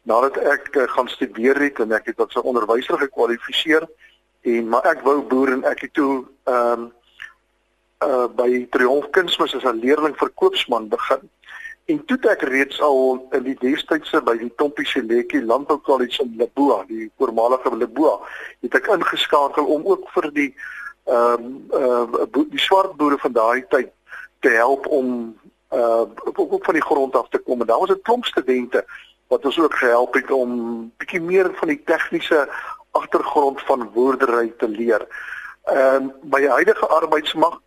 nadat 0.09 0.37
ek 0.37 0.71
uh, 0.75 0.87
gaan 0.95 1.07
studeer 1.07 1.59
het 1.61 1.79
en 1.79 1.93
ek 1.95 2.11
het 2.11 2.19
as 2.19 2.35
'n 2.35 2.47
onderwyser 2.51 2.97
gekwalifiseer 2.97 3.87
en 4.41 4.69
maar 4.69 4.85
ek 4.89 5.05
wou 5.07 5.21
boer 5.21 5.53
en 5.53 5.63
ek 5.63 5.87
het 5.87 5.93
toe 5.93 6.25
ehm 6.45 6.73
um, 6.73 6.91
uh 8.01 8.27
by 8.27 8.65
Triomf 8.73 9.09
Kunsmis 9.13 9.55
as 9.55 9.63
'n 9.63 9.79
leerling 9.79 10.17
verkoopsman 10.17 10.89
begin. 10.89 11.29
En 11.85 12.05
toe 12.05 12.17
ek 12.29 12.41
reeds 12.41 12.81
al 12.81 13.27
in 13.31 13.43
die 13.43 13.57
destydse 13.59 14.21
by 14.21 14.35
die 14.37 14.51
Tompie 14.55 14.85
Seletjie 14.85 15.41
Landbou 15.43 15.79
College 15.81 16.23
in 16.23 16.35
Leboa, 16.37 16.83
die 16.87 17.09
voormalige 17.17 17.73
Leboa, 17.75 18.19
het 18.61 18.75
ek 18.77 18.91
ingeskakel 18.95 19.65
om 19.65 19.85
ook 19.85 20.09
vir 20.15 20.29
die 20.37 20.51
ehm 21.09 21.47
um, 21.73 22.25
uh, 22.29 22.43
die 22.53 22.61
swart 22.61 22.93
boere 22.99 23.17
van 23.17 23.33
daai 23.33 23.63
tyd 23.73 23.89
te 24.45 24.49
help 24.53 24.85
om 24.87 25.33
uh 25.73 26.05
ook, 26.29 26.39
ook 26.39 26.65
van 26.65 26.77
die 26.77 26.85
grond 26.85 27.15
af 27.15 27.29
te 27.29 27.41
kom. 27.41 27.61
En 27.61 27.67
daar 27.67 27.79
was 27.79 27.89
'n 27.89 28.01
klomp 28.01 28.25
studente 28.25 28.85
wat 29.27 29.45
ons 29.45 29.59
ook 29.59 29.75
gehelp 29.75 30.13
het 30.13 30.31
om 30.31 30.91
bietjie 30.97 31.21
meer 31.21 31.49
van 31.53 31.67
die 31.67 31.81
tegniese 31.83 32.49
agtergrond 32.91 33.61
van 33.61 33.91
boerdery 33.93 34.53
te 34.57 34.67
leer. 34.67 35.07
Ehm 35.63 35.95
um, 35.95 36.13
by 36.21 36.39
die 36.39 36.49
huidige 36.49 36.87
arbeidsmag 36.87 37.59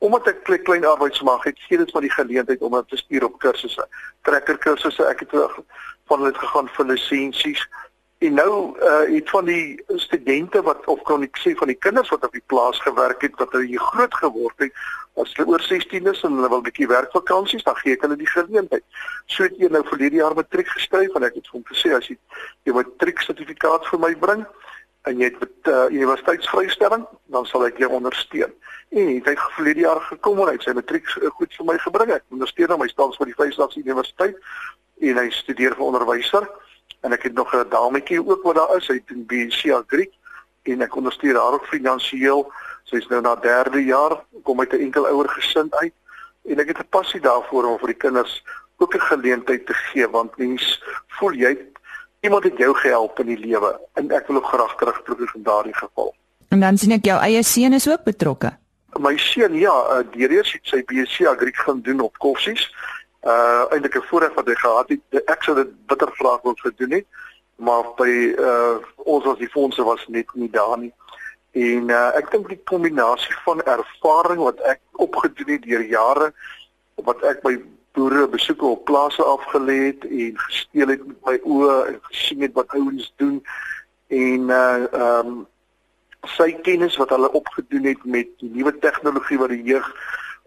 omdat 0.00 0.30
ek 0.32 0.44
klein, 0.48 0.62
klein 0.64 0.84
arbeidsmag 0.88 1.44
het, 1.44 1.58
gee 1.68 1.78
dit 1.78 1.90
van 1.92 2.04
die 2.06 2.12
geleentheid 2.12 2.62
om 2.64 2.76
te 2.88 2.96
stuur 2.96 3.26
op 3.26 3.38
kursusse, 3.42 3.84
trekker 4.24 4.58
kursusse. 4.58 5.04
Ek 5.04 5.26
het 5.26 5.34
van 6.08 6.22
hulle 6.22 6.32
gegaan 6.34 6.70
vir 6.76 6.86
lisensies. 6.94 7.66
En 8.20 8.34
nou 8.36 8.54
uh 8.80 9.04
het 9.08 9.30
van 9.30 9.44
die 9.48 9.82
studente 9.96 10.62
wat 10.62 10.86
of 10.92 11.02
kan 11.08 11.22
ek 11.24 11.38
sê 11.40 11.52
van 11.56 11.70
die 11.72 11.78
kinders 11.84 12.08
wat 12.12 12.24
op 12.24 12.32
die 12.36 12.44
plaas 12.52 12.80
gewerk 12.84 13.22
het 13.24 13.36
wat 13.40 13.52
hulle 13.56 13.68
hier 13.68 13.84
groot 13.92 14.16
geword 14.22 14.64
het, 14.64 14.72
as 15.20 15.32
hulle 15.36 15.54
oor 15.54 15.64
16 15.64 16.08
is 16.12 16.20
en 16.28 16.36
hulle 16.36 16.50
wil 16.52 16.60
'n 16.60 16.68
bietjie 16.68 16.88
werkvakansies, 16.88 17.64
dan 17.64 17.76
gee 17.80 17.96
ek 17.96 18.04
hulle 18.04 18.16
die 18.16 18.32
geleentheid. 18.32 18.84
So 19.26 19.42
het 19.42 19.56
een 19.56 19.72
nou 19.72 19.84
verlede 19.88 20.20
jaar 20.20 20.34
matriek 20.34 20.68
geskryf 20.68 21.14
en 21.14 21.28
ek 21.28 21.34
het 21.40 21.48
hom 21.52 21.64
gesê 21.72 21.96
as 21.96 22.08
jy 22.08 22.16
jou 22.68 22.74
matriek 22.76 23.20
sertifikaat 23.20 23.88
vir 23.88 23.98
my 23.98 24.14
bring, 24.16 24.46
en 25.08 25.18
jy 25.18 25.30
het 25.30 25.38
met 25.40 25.68
uh, 25.72 25.86
universiteitsvrystelling, 25.90 27.06
dan 27.32 27.46
sal 27.46 27.64
ek 27.66 27.78
jou 27.80 27.90
ondersteun. 27.96 28.52
En 28.90 29.06
hy 29.06 29.20
het 29.24 29.44
verlede 29.56 29.80
jaar 29.80 30.00
gekom 30.00 30.40
en 30.42 30.50
hy 30.50 30.56
het 30.58 30.66
sy 30.66 30.74
matriek 30.76 31.06
goed 31.38 31.54
vir 31.56 31.68
my 31.68 31.76
gebring. 31.78 32.12
Ek 32.12 32.24
ondersteun 32.34 32.74
hom, 32.74 32.82
hy 32.84 32.90
staan 32.92 33.14
vir 33.16 33.30
die 33.30 33.36
Vryheidsdag 33.38 33.76
Universiteit 33.80 34.36
en 35.00 35.20
hy 35.22 35.28
studeer 35.32 35.76
vir 35.78 35.86
onderwyser. 35.86 36.48
En 37.06 37.14
ek 37.16 37.28
het 37.28 37.34
nog 37.38 37.54
'n 37.54 37.68
dametjie 37.70 38.20
ook 38.20 38.42
wat 38.42 38.56
daar 38.56 38.76
is, 38.76 38.88
hy 38.88 39.00
doen 39.06 39.24
BSc 39.26 39.72
Agri 39.72 40.10
en 40.62 40.82
ek 40.82 40.96
ondersteun 40.96 41.36
haar 41.36 41.56
ook 41.56 41.70
finansiëel. 41.72 42.52
Sy's 42.84 43.08
nou 43.08 43.20
na 43.20 43.36
derde 43.36 43.84
jaar, 43.84 44.20
kom 44.42 44.60
uit 44.60 44.72
'n 44.72 44.84
enkel 44.90 45.06
ouer 45.06 45.28
gesin 45.28 45.70
uit 45.70 45.94
en 46.44 46.58
ek 46.58 46.68
het 46.68 46.78
'n 46.78 46.90
passie 46.90 47.20
daarvoor 47.20 47.64
om 47.64 47.78
vir 47.78 47.94
die 47.94 48.02
kinders 48.04 48.42
ook 48.76 48.94
'n 48.94 49.00
geleentheid 49.00 49.66
te 49.66 49.74
gee 49.74 50.08
want 50.08 50.36
mens 50.36 50.82
voel 51.08 51.32
jy 51.32 51.69
iemand 52.20 52.44
het 52.44 52.56
jou 52.56 52.74
gehelp 52.76 53.18
in 53.18 53.26
die 53.26 53.38
lewe 53.38 53.80
en 53.92 54.10
ek 54.10 54.26
wil 54.26 54.36
ook 54.36 54.50
graag 54.52 54.74
terugprobeer 54.76 55.32
in 55.34 55.42
daardie 55.42 55.76
geval. 55.76 56.14
En 56.48 56.60
dan 56.60 56.78
sien 56.78 56.92
ek 56.92 57.06
jou 57.06 57.18
eie 57.22 57.42
seun 57.46 57.72
is 57.72 57.88
ook 57.88 58.04
betrokke. 58.04 58.52
My 58.98 59.14
seun 59.22 59.54
ja, 59.54 59.72
uh, 59.72 60.02
deur 60.12 60.32
eers 60.34 60.52
het 60.52 60.66
sy 60.66 60.82
BSc 60.86 61.28
Agri 61.30 61.52
gaan 61.54 61.80
doen 61.86 62.00
op 62.00 62.18
Koffsies. 62.18 62.66
Uh 63.22 63.68
eintlik 63.70 63.96
'n 63.96 64.08
voorreg 64.08 64.34
wat 64.34 64.46
hy 64.46 64.54
gehad 64.54 64.88
het. 64.88 65.24
Ek 65.26 65.42
sou 65.42 65.54
dit 65.56 65.70
bitter 65.86 66.10
graag 66.18 66.40
wou 66.42 66.54
gedoen 66.56 66.90
het, 66.90 67.06
maar 67.56 67.84
by 67.96 68.34
uh 68.38 68.76
ons 68.96 69.24
was 69.24 69.38
die 69.38 69.48
fondse 69.48 69.82
was 69.84 70.06
net 70.08 70.26
nie 70.34 70.50
daar 70.50 70.78
nie. 70.78 70.92
En 71.52 71.90
uh 71.90 72.16
ek 72.16 72.30
dink 72.30 72.48
die 72.48 72.62
kombinasie 72.64 73.36
van 73.44 73.62
ervaring 73.62 74.40
wat 74.40 74.60
ek 74.60 74.80
opgedoen 74.92 75.52
het 75.52 75.62
deur 75.62 75.84
jare 75.84 76.32
wat 77.04 77.22
ek 77.22 77.42
by 77.42 77.60
boere 77.92 78.28
besoeke 78.28 78.66
op 78.66 78.84
plase 78.84 79.22
afgelê 79.22 79.78
het 79.90 80.04
en 80.04 80.38
gesteel 80.38 80.88
het 80.88 81.06
met 81.06 81.24
my 81.24 81.36
oë 81.44 81.76
en 81.92 81.98
gesien 82.10 82.40
het 82.46 82.52
wat 82.52 82.76
ouens 82.78 83.12
doen 83.16 83.40
en 84.08 84.40
uh 84.50 84.84
ehm 84.92 85.26
um, 85.26 85.46
sy 86.36 86.52
kennis 86.52 86.96
wat 87.00 87.12
hulle 87.14 87.32
opgedoen 87.32 87.84
het 87.88 88.04
met 88.04 88.28
die 88.42 88.50
nuwe 88.52 88.78
tegnologie 88.78 89.38
wat 89.40 89.48
die 89.54 89.62
jeug 89.64 89.86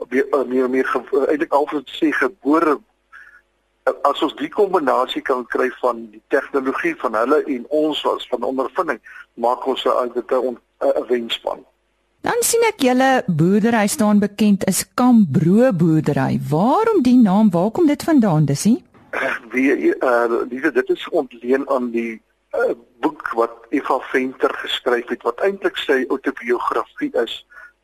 meer 0.09 0.27
uh, 0.31 0.43
meer, 0.45 0.69
meer 0.69 0.89
uh, 0.95 1.23
eintlik 1.29 1.53
alvoor 1.53 1.81
sê 1.89 2.11
gebore 2.13 2.77
uh, 2.77 3.93
as 4.09 4.21
ons 4.21 4.35
die 4.37 4.49
kombinasie 4.53 5.21
kan 5.21 5.45
kry 5.55 5.71
van 5.81 6.05
die 6.13 6.21
tegnologie 6.27 6.93
van 7.01 7.17
hulle 7.17 7.41
en 7.55 7.65
ons 7.69 8.01
was 8.05 8.27
van 8.29 8.43
ondervinding 8.53 9.01
maak 9.33 9.65
ons 9.65 9.85
'n 9.85 10.59
'n 10.83 11.07
wenspan. 11.07 11.65
Dan 12.23 12.39
sien 12.39 12.63
ek 12.63 12.79
julle 12.79 13.07
boerdery 13.27 13.87
staan 13.91 14.21
bekend 14.23 14.63
is 14.71 14.85
Kambro 14.95 15.73
boerdery. 15.75 16.37
Waarom 16.49 17.01
die 17.03 17.17
naam? 17.19 17.49
Waar 17.51 17.71
kom 17.75 17.87
dit 17.87 18.03
vandaan, 18.03 18.45
Dissie? 18.47 18.77
Wie 19.51 19.91
uh 19.91 20.43
dis 20.47 20.69
dit 20.71 20.93
is 20.95 21.03
ontleen 21.09 21.67
aan 21.69 21.91
die 21.91 22.21
uh, 22.55 22.71
boek 23.03 23.27
wat 23.35 23.67
Eva 23.75 23.99
Venter 24.13 24.55
geskryf 24.61 25.11
het 25.11 25.27
wat 25.27 25.43
eintlik 25.43 25.77
sy 25.83 26.05
autobiografie 26.07 27.11
is, 27.25 27.41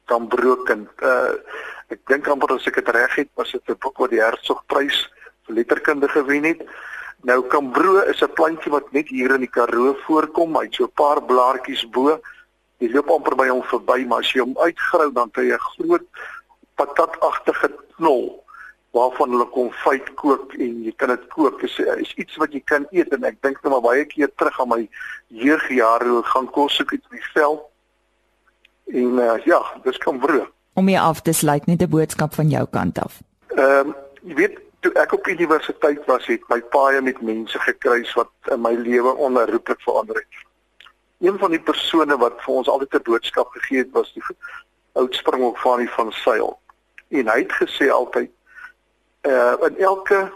Kambro 0.08 0.55
kind. 0.63 0.88
Uh 1.03 1.36
Ek 1.89 2.03
dink 2.05 2.27
amper 2.29 2.51
as 2.53 2.67
ek 2.69 2.75
dit 2.77 2.89
reg 2.93 3.15
het, 3.17 3.29
was 3.34 3.51
dit 3.51 3.69
'n 3.69 3.77
boek 3.81 3.98
wat 3.98 4.12
die 4.13 4.22
Hertzogprys 4.22 4.98
vir 5.46 5.55
letterkunde 5.58 6.08
gewen 6.08 6.43
het. 6.46 6.62
Nou 7.25 7.41
Kambro 7.50 8.05
is 8.05 8.22
'n 8.22 8.34
plantjie 8.38 8.72
wat 8.72 8.91
net 8.93 9.10
hier 9.10 9.34
in 9.34 9.41
die 9.41 9.50
Karoo 9.50 9.96
voorkom. 10.05 10.55
Hy 10.55 10.65
het 10.65 10.75
so 10.75 10.86
'n 10.86 10.96
paar 10.96 11.19
blaartjies 11.24 11.89
bo. 11.89 12.22
Jy 12.79 12.91
loop 12.93 13.09
amper 13.12 13.36
by 13.36 13.48
hom 13.50 13.63
verby, 13.67 14.05
maar 14.07 14.24
as 14.24 14.31
jy 14.31 14.43
hom 14.43 14.55
uitgrou 14.57 15.09
dan 15.15 15.31
kry 15.36 15.50
jy 15.50 15.57
'n 15.57 15.67
groot 15.75 16.05
patatagtige 16.79 17.69
knol 17.98 18.39
waarvan 18.95 19.33
hulle 19.36 19.48
konfyt 19.53 20.13
kook 20.17 20.53
en 20.57 20.83
jy 20.83 20.93
kan 20.98 21.12
dit 21.13 21.27
kook. 21.33 21.59
Dit 21.62 21.69
is, 21.69 21.79
is 22.05 22.13
iets 22.24 22.38
wat 22.41 22.53
jy 22.53 22.62
kan 22.65 22.88
eet 22.91 23.12
en 23.13 23.27
ek 23.27 23.41
dink 23.45 23.59
net 23.62 23.71
maar 23.71 23.86
baie 23.86 24.05
keer 24.09 24.31
terug 24.36 24.59
aan 24.62 24.71
my 24.71 24.81
jeugjare 25.27 26.07
hoe 26.09 26.24
gaan 26.24 26.50
kos 26.55 26.79
soek 26.79 26.95
in 26.98 27.03
die 27.12 27.27
veld. 27.33 27.62
En 28.89 29.21
uh, 29.21 29.38
ja, 29.45 29.62
dis 29.83 29.98
kan 30.01 30.17
brood. 30.19 30.50
Om 30.74 30.89
jy 30.89 30.98
af 30.98 31.21
te 31.21 31.33
sluit 31.33 31.65
net 31.67 31.81
'n 31.81 31.89
boodskap 31.89 32.33
van 32.33 32.50
jou 32.50 32.65
kant 32.65 33.00
af. 33.00 33.21
Ehm 33.55 33.93
um, 33.93 33.95
jy 34.24 34.36
weet 34.36 34.57
toe 34.79 34.91
ek 34.93 35.13
op 35.13 35.27
universiteit 35.27 36.05
was 36.07 36.25
het 36.25 36.43
my 36.50 36.62
paie 36.74 37.01
met 37.01 37.21
mense 37.21 37.59
gekruis 37.59 38.13
wat 38.13 38.31
in 38.51 38.62
my 38.62 38.74
lewe 38.74 39.13
onherroepelik 39.15 39.81
verander 39.81 40.15
het. 40.15 40.48
Een 41.19 41.38
van 41.39 41.51
die 41.51 41.59
persone 41.59 42.17
wat 42.17 42.41
vir 42.43 42.53
ons 42.61 42.67
altyd 42.67 42.93
'n 42.95 43.07
boodskap 43.11 43.49
gegee 43.51 43.77
het 43.83 43.91
was 43.91 44.13
die 44.13 44.23
oud 44.93 45.15
springbok 45.15 45.57
van 45.57 45.77
die 45.79 45.89
van 45.89 46.11
Sail. 46.11 46.59
En 47.09 47.27
hy 47.27 47.39
het 47.39 47.51
gesê 47.51 47.89
altyd 47.91 48.31
uh 49.27 49.55
in 49.67 49.77
elke 49.77 50.31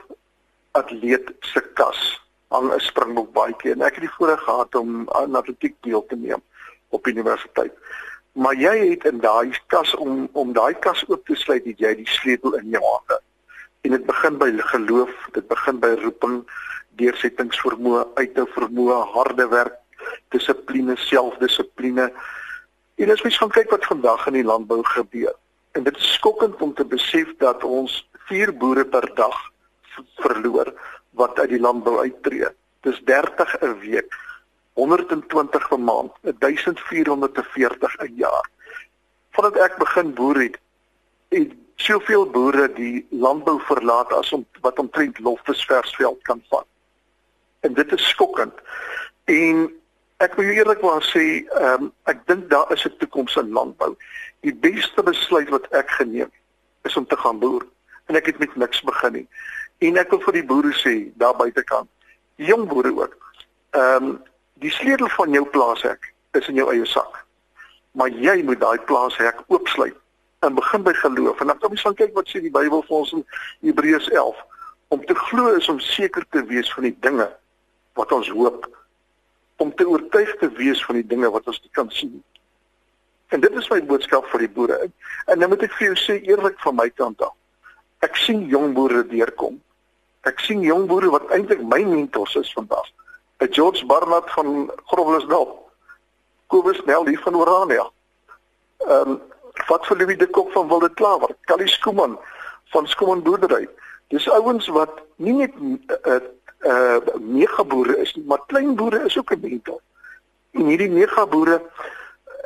atleet 0.71 1.31
se 1.39 1.61
kas 1.73 2.01
hang 2.47 2.73
'n 2.73 2.79
springbok 2.79 3.31
baadjie 3.33 3.71
en 3.71 3.81
ek 3.81 3.95
het 3.95 4.05
die 4.05 4.15
voorreg 4.17 4.43
gehad 4.43 4.75
om 4.75 5.09
aan 5.09 5.35
atletiek 5.35 5.75
deel 5.81 6.05
te 6.05 6.15
neem 6.15 6.41
op 6.89 7.07
universiteit. 7.07 7.73
Maar 8.33 8.55
jy 8.55 8.89
het 8.89 9.05
in 9.05 9.19
daai 9.19 9.53
kas 9.67 9.95
om 9.95 10.29
om 10.31 10.53
daai 10.53 10.73
kas 10.73 11.05
oop 11.07 11.25
te 11.25 11.35
sluit, 11.35 11.65
het 11.65 11.79
jy 11.79 11.95
die 11.95 12.09
sleutel 12.09 12.57
in 12.57 12.69
jou 12.69 12.83
hande. 12.83 13.21
En 13.81 13.91
dit 13.91 14.05
begin 14.05 14.37
by 14.37 14.51
geloof, 14.57 15.11
dit 15.31 15.47
begin 15.47 15.79
by 15.79 15.93
roeping, 16.01 16.43
deursettingsvermoë, 16.99 18.05
uithou 18.15 18.47
vermoë, 18.55 18.99
harde 19.13 19.47
werk, 19.47 19.79
dissipline, 20.33 20.97
selfdissipline. 21.07 22.09
En 23.01 23.13
as 23.13 23.23
mens 23.25 23.37
gaan 23.37 23.53
kyk 23.53 23.71
wat 23.73 23.87
vandag 23.89 24.27
in 24.29 24.39
die 24.41 24.47
landbou 24.47 24.81
gebeur, 24.93 25.33
en 25.73 25.85
dit 25.87 25.97
is 25.97 26.11
skokkend 26.17 26.61
om 26.61 26.73
te 26.77 26.85
besef 26.85 27.31
dat 27.41 27.63
ons 27.65 28.01
4 28.29 28.53
boere 28.57 28.85
per 28.85 29.07
dag 29.17 29.37
verloor 30.21 30.73
wat 31.17 31.39
uit 31.39 31.55
die 31.55 31.61
landbou 31.61 31.99
uittreë. 32.01 32.51
Dis 32.85 32.99
30 33.05 33.55
'n 33.61 33.79
week, 33.79 34.13
120 34.73 35.67
per 35.69 35.79
maand, 35.79 36.11
1440 36.21 37.97
'n 37.99 38.13
jaar. 38.15 38.49
Vandat 39.31 39.55
ek 39.57 39.77
begin 39.77 40.13
boer 40.13 40.41
het, 40.41 40.57
het 41.29 41.51
soveel 41.75 42.25
boere 42.29 42.67
die 42.73 43.05
landbou 43.09 43.59
verlaat 43.61 44.11
as 44.13 44.31
om 44.33 44.45
wat 44.61 44.79
omtrent 44.79 45.19
loftusversveld 45.19 46.21
kan 46.21 46.43
vat. 46.49 46.65
En 47.59 47.73
dit 47.73 47.91
is 47.91 48.09
skokkend. 48.09 48.53
En 49.25 49.71
ek 50.23 50.35
wil 50.39 50.49
eerlikwaar 50.49 51.03
sê, 51.03 51.43
ehm 51.43 51.87
um, 51.87 51.91
ek 52.11 52.21
dink 52.27 52.49
daar 52.49 52.71
is 52.71 52.85
'n 52.85 52.97
toekoms 52.99 53.35
in 53.35 53.51
landbou. 53.51 53.95
Die 54.41 54.55
beste 54.55 55.03
besluit 55.03 55.49
wat 55.49 55.67
ek 55.71 55.89
geneem 55.99 56.31
het 56.31 56.91
is 56.91 56.97
om 56.97 57.07
te 57.07 57.17
gaan 57.17 57.39
boer 57.39 57.63
en 58.07 58.15
ek 58.15 58.25
het 58.25 58.39
met 58.39 58.55
niks 58.55 58.81
begin 58.81 59.13
nie. 59.13 59.27
En 59.79 59.97
ek 59.97 60.09
wil 60.09 60.19
vir 60.19 60.33
die 60.33 60.45
boere 60.45 60.73
sê 60.83 61.11
daar 61.15 61.35
buitekant, 61.35 61.89
die 62.35 62.47
jong 62.47 62.67
boere 62.67 62.91
ook. 62.95 63.17
Ehm 63.71 64.03
um, 64.03 64.21
die 64.63 64.71
sleutel 64.71 65.09
van 65.09 65.31
jou 65.31 65.45
plaashek 65.45 66.13
is 66.31 66.47
in 66.47 66.55
jou 66.55 66.69
eie 66.71 66.85
sak. 66.85 67.25
Maar 67.91 68.09
jy 68.09 68.43
moet 68.43 68.59
daai 68.59 68.79
plaashek 68.79 69.43
oopsluit 69.47 69.97
en 70.39 70.55
begin 70.55 70.83
by 70.83 70.93
geloof. 70.93 71.39
En 71.39 71.47
dan 71.47 71.59
kom 71.59 71.73
jy 71.73 71.81
van 71.81 71.95
kyk 71.95 72.13
wat 72.15 72.29
sê 72.29 72.39
die 72.43 72.51
Bybel 72.51 72.83
vir 72.87 72.97
ons 72.97 73.11
in 73.11 73.25
Hebreërs 73.61 74.09
11. 74.09 74.39
Om 74.87 75.05
te 75.05 75.15
glo 75.15 75.55
is 75.57 75.69
om 75.69 75.79
seker 75.79 76.25
te 76.29 76.43
wees 76.45 76.73
van 76.73 76.83
die 76.83 76.97
dinge 76.99 77.27
wat 77.93 78.11
ons 78.11 78.29
hoop. 78.29 78.67
Om 79.63 79.71
te 79.79 79.87
oortuig 79.87 80.35
te 80.41 80.49
wees 80.59 80.81
van 80.85 80.99
die 80.99 81.07
dinge 81.07 81.29
wat 81.31 81.47
ons 81.47 81.61
nie 81.63 81.71
kan 81.77 81.91
sien 81.95 82.11
nie. 82.17 82.25
En 83.35 83.41
dit 83.41 83.61
is 83.61 83.69
my 83.71 83.79
boodskap 83.89 84.27
vir 84.31 84.45
die 84.45 84.51
boere. 84.57 84.81
En 85.31 85.39
nou 85.39 85.49
moet 85.53 85.63
ek 85.65 85.77
vir 85.77 85.89
jou 85.91 85.95
sê 86.01 86.19
eerlik 86.27 86.59
van 86.65 86.75
my 86.81 86.89
kant 86.91 87.23
af 87.23 87.33
ek 88.03 88.19
sien 88.19 88.43
jong 88.51 88.73
boere 88.75 89.03
deurkom. 89.07 89.59
Ek 90.27 90.41
sien 90.43 90.63
jong 90.63 90.87
boere 90.91 91.11
wat 91.13 91.29
eintlik 91.35 91.61
my 91.63 91.81
mentors 91.87 92.35
is 92.39 92.51
vandag. 92.55 92.87
'n 93.41 93.51
George 93.51 93.85
Barnard 93.85 94.29
van 94.31 94.71
Groblersdal. 94.91 95.47
Kobus 96.47 96.81
Nel 96.85 97.07
hier 97.07 97.19
van 97.19 97.35
Orania. 97.35 97.85
Ehm 98.87 99.09
um, 99.09 99.21
wat 99.67 99.85
vir 99.85 99.97
Louis 99.97 100.17
de 100.17 100.27
Kok 100.27 100.51
van 100.51 100.67
Wilde 100.67 100.89
Klawer, 100.93 101.35
Callie 101.45 101.67
Skooman 101.67 102.17
van 102.73 102.87
Skooman 102.87 103.21
Boerdery. 103.23 103.67
Dis 104.07 104.29
ouens 104.29 104.67
wat 104.67 105.01
nie 105.15 105.33
net 105.33 105.53
'n 105.55 105.79
uh, 106.05 106.19
uh, 106.63 106.97
mega 107.19 107.63
boere 107.63 107.97
is 107.97 108.13
nie, 108.15 108.25
maar 108.25 108.41
klein 108.47 108.75
boere 108.75 109.05
is 109.05 109.17
ook 109.17 109.31
'n 109.31 109.39
mentor. 109.41 109.81
En 110.51 110.65
hierdie 110.65 110.89
mega 110.89 111.25
boere 111.25 111.61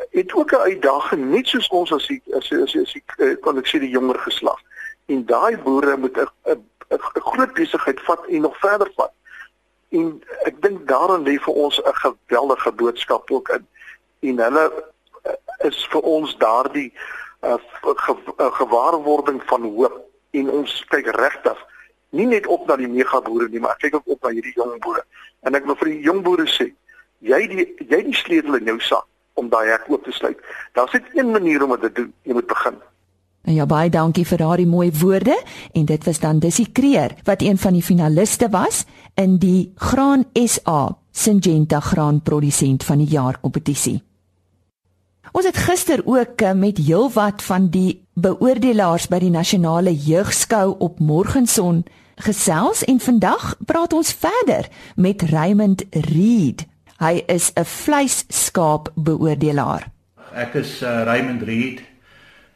het 0.09 0.33
ook 0.33 0.51
'n 0.51 0.67
uitdaging 0.69 1.29
net 1.31 1.47
soos 1.47 1.67
ons 1.67 1.91
as 1.91 2.07
die, 2.07 2.21
as 2.33 2.51
as, 2.51 2.75
as, 2.75 2.95
as 2.95 2.95
uh, 3.17 3.35
kan 3.41 3.57
ek 3.57 3.67
sê 3.67 3.79
die 3.79 3.89
jonger 3.89 4.19
geslag 4.19 4.59
en 5.05 5.25
daai 5.25 5.57
boere 5.57 5.97
moet 5.97 6.17
'n 6.17 6.27
'n 6.89 6.99
groot 7.13 7.53
besigheid 7.53 8.01
vat 8.01 8.25
en 8.25 8.41
nog 8.41 8.57
verder 8.59 8.91
vat. 8.95 9.11
En 9.89 10.23
ek 10.43 10.61
dink 10.61 10.87
daarin 10.87 11.23
lê 11.23 11.35
vir 11.39 11.53
ons 11.53 11.81
'n 11.81 11.93
geweldige 11.93 12.71
boodskap 12.71 13.31
ook 13.31 13.49
in. 13.49 13.67
En 14.19 14.39
hulle 14.39 14.83
eh, 15.23 15.67
is 15.67 15.87
vir 15.91 16.01
ons 16.01 16.37
daardie 16.37 16.93
'n 17.41 17.47
uh, 17.47 17.55
ge, 17.81 18.15
gewaarwording 18.35 19.43
van 19.45 19.61
hoop 19.61 19.99
en 20.31 20.49
ons 20.49 20.85
kyk 20.87 21.07
regtig 21.07 21.65
nie 22.11 22.25
net 22.25 22.47
op 22.47 22.67
na 22.67 22.77
die 22.79 22.87
mega 22.87 23.21
boere 23.21 23.49
nie, 23.49 23.59
maar 23.59 23.77
kyk 23.81 23.95
ook 23.99 24.15
op 24.17 24.23
na 24.23 24.33
hierdie 24.35 24.55
jong 24.55 24.77
boere. 24.83 25.03
En 25.43 25.55
ek 25.55 25.65
wil 25.65 25.75
vir 25.75 25.91
die 25.93 26.01
jong 26.05 26.23
boere 26.25 26.47
sê, 26.49 26.71
jy 27.19 27.41
die 27.51 27.65
jy 27.89 28.03
die 28.09 28.15
sleutel 28.15 28.59
in 28.59 28.69
jou 28.73 28.79
sak 28.79 29.07
om 29.37 29.49
daai 29.49 29.67
hek 29.69 29.89
oop 29.89 30.03
te 30.05 30.11
sluit. 30.11 30.37
Daar's 30.73 30.93
net 30.93 31.09
een 31.13 31.31
manier 31.31 31.63
om 31.63 31.75
dit 31.75 31.81
te 31.87 31.91
doen, 32.01 32.13
jy 32.25 32.37
moet 32.37 32.47
begin. 32.47 32.79
En 33.47 33.55
ja 33.55 33.65
baie 33.69 33.89
dankie 33.89 34.25
vir 34.27 34.41
daardie 34.41 34.67
mooi 34.67 34.89
woorde 34.99 35.35
en 35.73 35.85
dit 35.87 36.07
was 36.07 36.19
dan 36.19 36.39
Dissie 36.43 36.67
Kreer 36.71 37.15
wat 37.23 37.41
een 37.41 37.57
van 37.57 37.77
die 37.77 37.83
finaliste 37.85 38.49
was 38.51 38.83
in 39.15 39.37
die 39.39 39.71
Graan 39.75 40.25
SA 40.33 40.97
Syngenta 41.17 41.79
graanprodusent 41.79 42.83
van 42.83 42.99
die 43.01 43.09
jaar 43.09 43.39
kompetisie. 43.41 44.01
Ons 45.33 45.47
het 45.49 45.57
gister 45.57 46.03
ook 46.05 46.41
eh, 46.41 46.53
met 46.53 46.77
heelwat 46.77 47.41
van 47.43 47.71
die 47.73 48.06
beoordelaars 48.17 49.05
by 49.11 49.19
die 49.21 49.29
nasionale 49.29 49.91
jeugskou 49.93 50.71
op 50.81 50.99
Morgenson 50.99 51.83
gesels 52.25 52.81
en 52.89 52.97
vandag 52.99 53.51
praat 53.69 53.93
ons 53.93 54.09
verder 54.09 54.65
met 54.95 55.21
Raymond 55.29 55.83
Reed. 56.09 56.65
Hy 56.97 57.21
is 57.27 57.51
'n 57.53 57.63
vleisskaap 57.63 58.89
beoordelaar. 58.95 59.91
Ek 60.33 60.53
is 60.53 60.81
uh, 60.81 61.03
Raymond 61.05 61.43
Reed 61.43 61.81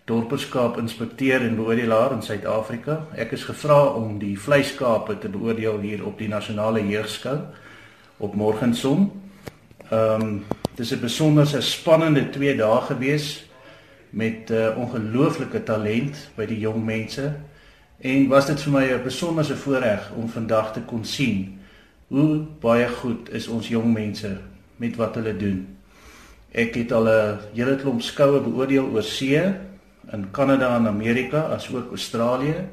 dorperskaap 0.06 0.78
inspekteur 0.78 1.42
en 1.42 1.56
beoordelaar 1.56 2.12
in 2.12 2.22
Suid-Afrika. 2.22 3.06
Ek 3.16 3.32
is 3.32 3.44
gevra 3.44 3.86
om 3.86 4.18
die 4.20 4.40
vleiskape 4.40 5.18
te 5.18 5.30
beoordeel 5.30 5.80
hier 5.80 6.06
op 6.06 6.18
die 6.18 6.28
nasionale 6.28 6.82
jeugskou 6.88 7.38
op 8.18 8.36
Morgenson. 8.36 9.12
Ehm 9.92 10.22
um, 10.22 10.46
dis 10.76 10.92
'n 10.92 11.00
besonderse 11.00 11.62
spannende 11.62 12.30
2 12.30 12.56
dae 12.56 12.82
gewees 12.82 13.51
met 14.12 14.50
'n 14.50 14.54
uh, 14.54 14.68
eh, 14.68 14.78
ongelooflike 14.78 15.64
talent 15.64 16.30
by 16.36 16.46
die 16.46 16.60
jong 16.60 16.86
mense 16.86 17.34
en 18.00 18.28
was 18.28 18.46
dit 18.46 18.62
vir 18.62 18.72
my 18.72 18.86
'n 18.92 19.04
besonderse 19.04 19.56
voorreg 19.56 20.12
om 20.16 20.30
vandag 20.30 20.74
te 20.74 20.82
kon 20.82 21.06
sien 21.06 21.60
hoe 22.08 22.46
baie 22.60 22.88
goed 22.88 23.30
is 23.32 23.48
ons 23.48 23.68
jong 23.68 23.94
mense 23.94 24.38
met 24.76 24.96
wat 24.96 25.16
hulle 25.16 25.38
doen. 25.38 25.68
Ek 26.52 26.76
het 26.76 26.92
al 26.92 27.08
'n 27.08 27.40
hele 27.54 27.76
klomp 27.76 28.02
skoue 28.02 28.42
beoordeel 28.42 28.90
oor 28.92 29.04
see 29.04 29.40
in 30.12 30.32
Kanada 30.32 30.76
en 30.76 30.88
Amerika 30.88 31.40
as 31.40 31.74
ook 31.74 31.90
Australië. 31.90 32.68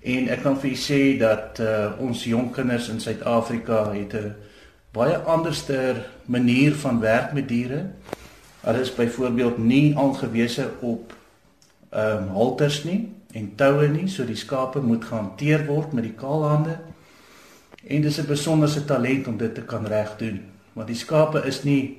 En 0.00 0.28
ek 0.28 0.42
kan 0.42 0.56
vir 0.60 0.70
u 0.70 0.74
sê 0.74 1.18
dat 1.18 1.58
uh, 1.60 1.92
ons 1.98 2.24
jong 2.24 2.50
kinders 2.52 2.88
in 2.88 3.00
Suid-Afrika 3.00 3.92
het 3.92 4.14
'n 4.14 4.34
baie 4.92 5.16
anderster 5.16 6.06
manier 6.24 6.74
van 6.74 7.00
werk 7.00 7.32
met 7.32 7.48
diere. 7.48 7.90
Hulle 8.60 8.80
is 8.80 8.94
byvoorbeeld 8.94 9.58
nie 9.58 9.96
aangewese 9.96 10.70
op 10.80 11.14
ehm 11.90 12.22
um, 12.22 12.28
halters 12.28 12.84
nie 12.84 13.08
en 13.32 13.52
toue 13.56 13.88
nie, 13.88 14.08
so 14.08 14.24
die 14.26 14.36
skape 14.36 14.80
moet 14.82 15.04
gehanteer 15.04 15.64
word 15.66 15.92
met 15.92 16.04
die 16.04 16.14
kaalhande. 16.18 16.76
En 17.86 18.02
dis 18.02 18.18
'n 18.18 18.26
besonderse 18.26 18.84
talent 18.84 19.26
om 19.26 19.36
dit 19.36 19.54
te 19.54 19.62
kan 19.62 19.86
reg 19.86 20.16
doen. 20.16 20.40
Want 20.72 20.88
die 20.88 20.96
skape 20.96 21.42
is 21.46 21.62
nie 21.62 21.98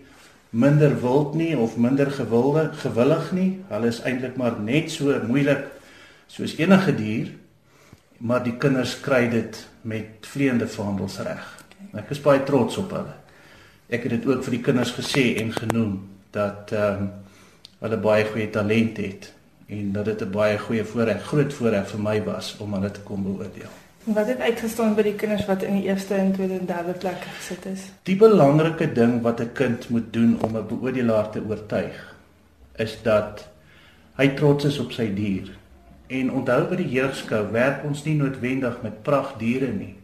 minder 0.49 1.01
wild 1.01 1.33
nie 1.33 1.57
of 1.57 1.77
minder 1.77 2.11
gewilde 2.11 2.69
gewillig 2.73 3.31
nie. 3.31 3.59
Hulle 3.67 3.87
is 3.87 4.01
eintlik 4.01 4.35
maar 4.35 4.59
net 4.59 4.91
so 4.91 5.19
moeilik 5.27 5.65
soos 6.27 6.57
enige 6.57 6.95
dier, 6.95 7.31
maar 8.17 8.43
die 8.43 8.57
kinders 8.57 8.99
kry 8.99 9.29
dit 9.29 9.67
met 9.81 10.05
vleiende 10.21 10.67
vaandels 10.67 11.19
reg. 11.19 11.65
Ek 11.93 12.09
is 12.09 12.21
baie 12.21 12.43
trots 12.43 12.77
op 12.77 12.91
hulle. 12.91 13.15
Ek 13.89 14.03
het 14.03 14.09
dit 14.09 14.25
ook 14.25 14.43
vir 14.43 14.51
die 14.51 14.61
kinders 14.61 14.91
gesê 14.91 15.35
en 15.41 15.51
genoem 15.51 16.10
dat 16.31 16.71
ehm 16.71 17.01
um, 17.01 17.11
hulle 17.81 17.97
baie 17.97 18.25
goeie 18.25 18.49
talent 18.49 18.97
het 18.97 19.31
en 19.71 19.91
dat 19.91 20.05
dit 20.05 20.21
'n 20.21 20.31
baie 20.31 20.57
goeie 20.57 20.83
voorreg, 20.83 21.23
groot 21.23 21.53
voorreg 21.53 21.87
vir 21.89 21.99
my 21.99 22.23
was 22.23 22.57
om 22.57 22.73
hulle 22.73 22.91
te 22.91 22.99
kom 22.99 23.23
beoordeel. 23.23 23.71
Wat 24.03 24.27
het 24.27 24.39
uitgestaan 24.39 24.95
by 24.95 25.01
die 25.01 25.15
kinders 25.15 25.45
wat 25.45 25.63
in 25.63 25.75
die 25.77 25.83
eerste 25.83 26.13
en 26.13 26.31
tweede 26.33 26.53
en 26.53 26.65
derde 26.65 26.91
plek 26.91 27.21
gesit 27.37 27.65
is? 27.65 27.81
Die 28.03 28.15
belangrike 28.15 28.91
ding 28.91 29.21
wat 29.21 29.39
'n 29.41 29.51
kind 29.53 29.89
moet 29.89 30.13
doen 30.13 30.37
om 30.41 30.57
'n 30.57 30.67
beoordelaar 30.67 31.29
te 31.29 31.41
oortuig, 31.47 32.15
is 32.75 32.97
dat 33.03 33.49
hy 34.15 34.27
trots 34.27 34.65
is 34.65 34.79
op 34.79 34.91
sy 34.91 35.13
dier. 35.13 35.51
En 36.07 36.31
onthou 36.31 36.67
by 36.69 36.75
die 36.75 36.89
jeugskou 36.89 37.51
werk 37.51 37.83
ons 37.83 38.03
nie 38.03 38.15
noodwendig 38.15 38.81
met 38.81 39.03
pragtdiere 39.03 39.71
nie. 39.71 39.95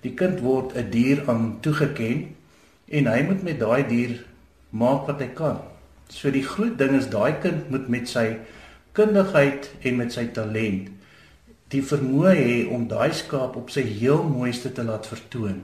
Die 0.00 0.14
kind 0.14 0.40
word 0.40 0.76
'n 0.76 0.90
dier 0.90 1.22
aan 1.26 1.56
toegeken 1.60 2.34
en 2.88 3.06
hy 3.06 3.22
moet 3.22 3.42
met 3.42 3.60
daai 3.60 3.86
dier 3.88 4.24
maak 4.72 5.06
wat 5.08 5.20
hy 5.20 5.30
kan. 5.36 5.60
So 6.08 6.32
die 6.32 6.44
groot 6.44 6.78
ding 6.80 6.96
is 6.96 7.08
daai 7.12 7.38
kind 7.44 7.70
moet 7.72 7.88
met 7.92 8.08
sy 8.08 8.26
kundigheid 8.96 9.70
en 9.88 9.96
met 10.00 10.12
sy 10.12 10.26
talent 10.36 10.90
die 11.72 11.80
vermoë 11.80 12.32
hê 12.36 12.56
om 12.68 12.84
daai 12.88 13.12
skaap 13.16 13.56
op 13.56 13.70
sy 13.72 13.84
heel 13.86 14.20
mooiste 14.28 14.72
te 14.76 14.84
laat 14.84 15.08
vertoon 15.08 15.62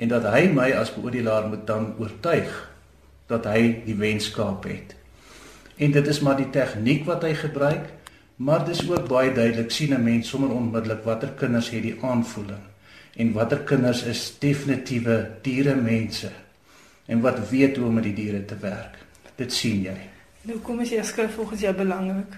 en 0.00 0.12
dat 0.12 0.28
hy 0.30 0.46
my 0.54 0.68
as 0.78 0.92
beoordelaar 0.94 1.48
moet 1.50 1.64
dan 1.68 1.90
oortuig 1.98 2.52
dat 3.30 3.46
hy 3.46 3.82
die 3.84 3.94
wenskaap 3.98 4.64
het. 4.66 4.94
En 5.78 5.92
dit 5.92 6.06
is 6.12 6.20
maar 6.24 6.38
die 6.38 6.48
tegniek 6.54 7.04
wat 7.06 7.26
hy 7.26 7.34
gebruik, 7.38 7.90
maar 8.40 8.64
dis 8.66 8.80
ook 8.88 9.06
baie 9.10 9.34
duidelik 9.34 9.70
sien 9.70 9.92
'n 9.94 10.02
mens 10.04 10.28
sommer 10.28 10.54
onmiddellik 10.54 11.04
watter 11.04 11.34
kinders 11.36 11.70
het 11.70 11.82
die 11.82 11.98
aanvoeling 12.02 12.64
en 13.16 13.32
watter 13.32 13.58
kinders 13.58 14.02
is 14.02 14.38
definitiewe 14.38 15.30
diere 15.42 15.74
mense 15.74 16.30
en 17.10 17.20
wat 17.24 17.48
weet 17.50 17.76
hoe 17.76 17.86
om 17.86 17.98
met 17.98 18.06
die 18.06 18.14
diere 18.14 18.44
te 18.46 18.56
werk. 18.62 18.98
Dit 19.36 19.52
sien 19.52 19.82
jy. 19.82 19.96
Nou 20.46 20.60
kom 20.64 20.78
as 20.80 20.92
jy 20.94 21.02
skryf 21.04 21.34
volgens 21.34 21.64
jou 21.66 21.72
belangrik. 21.74 22.36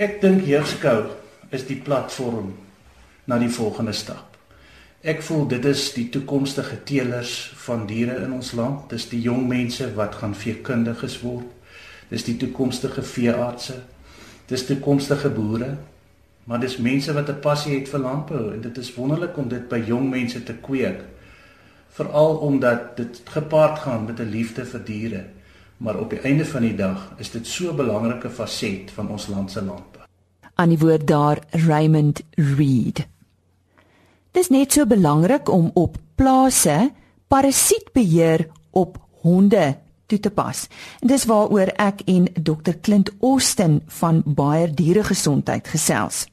Ek 0.00 0.18
dink 0.22 0.46
heurskou 0.48 1.02
is 1.54 1.66
die 1.68 1.78
platform 1.80 2.54
na 3.28 3.38
die 3.40 3.52
volgende 3.52 3.94
stap. 3.96 4.36
Ek 5.06 5.20
voel 5.22 5.44
dit 5.50 5.64
is 5.68 5.90
die 5.94 6.08
toekomstige 6.10 6.80
teelers 6.88 7.34
van 7.66 7.84
diere 7.86 8.16
in 8.24 8.32
ons 8.34 8.54
land. 8.58 8.88
Dis 8.90 9.06
die 9.12 9.20
jong 9.22 9.44
mense 9.48 9.86
wat 9.94 10.16
gaan 10.22 10.34
veekundiges 10.34 11.20
word. 11.22 11.46
Dis 12.10 12.24
die 12.26 12.36
toekomstige 12.40 13.04
veeartse. 13.06 13.82
Dis 14.50 14.66
toekomstige 14.66 15.30
boere. 15.36 15.76
Maar 16.46 16.62
dis 16.62 16.78
mense 16.78 17.12
wat 17.12 17.28
'n 17.28 17.40
passie 17.40 17.78
het 17.78 17.88
vir 17.88 18.00
landbou 18.00 18.52
en 18.54 18.60
dit 18.60 18.78
is 18.78 18.94
wonderlik 18.94 19.36
om 19.36 19.48
dit 19.48 19.68
by 19.68 19.82
jong 19.86 20.10
mense 20.10 20.42
te 20.42 20.54
kweek. 20.54 21.00
Veral 21.88 22.36
omdat 22.36 22.96
dit 22.96 23.20
gepaard 23.24 23.78
gaan 23.78 24.04
met 24.04 24.18
'n 24.20 24.30
liefde 24.30 24.64
vir 24.64 24.84
diere. 24.84 25.24
Maar 25.76 25.98
op 25.98 26.10
die 26.10 26.20
einde 26.20 26.44
van 26.44 26.62
die 26.62 26.76
dag 26.76 27.12
is 27.18 27.30
dit 27.30 27.46
so 27.46 27.70
'n 27.70 27.76
belangrike 27.76 28.30
faset 28.30 28.90
van 28.90 29.08
ons 29.08 29.26
land 29.26 29.50
se 29.50 29.62
landbou 29.62 29.96
aan 30.56 30.72
die 30.72 30.80
woord 30.80 31.06
daar 31.06 31.42
Raymond 31.50 32.22
Reed. 32.30 33.04
Dis 34.32 34.48
net 34.48 34.72
so 34.72 34.86
belangrik 34.86 35.48
om 35.52 35.70
op 35.74 35.96
plase 36.14 36.92
parasietbeheer 37.28 38.46
op 38.70 38.96
honde 39.20 39.76
toe 40.06 40.20
te 40.20 40.30
pas. 40.30 40.66
En 41.00 41.10
dis 41.12 41.24
waaroor 41.28 41.72
ek 41.82 42.00
en 42.08 42.28
Dr 42.40 42.78
Clint 42.80 43.10
Austin 43.20 43.82
van 44.00 44.22
Bayer 44.24 44.72
Dieregesondheid 44.74 45.68
gesels. 45.68 46.24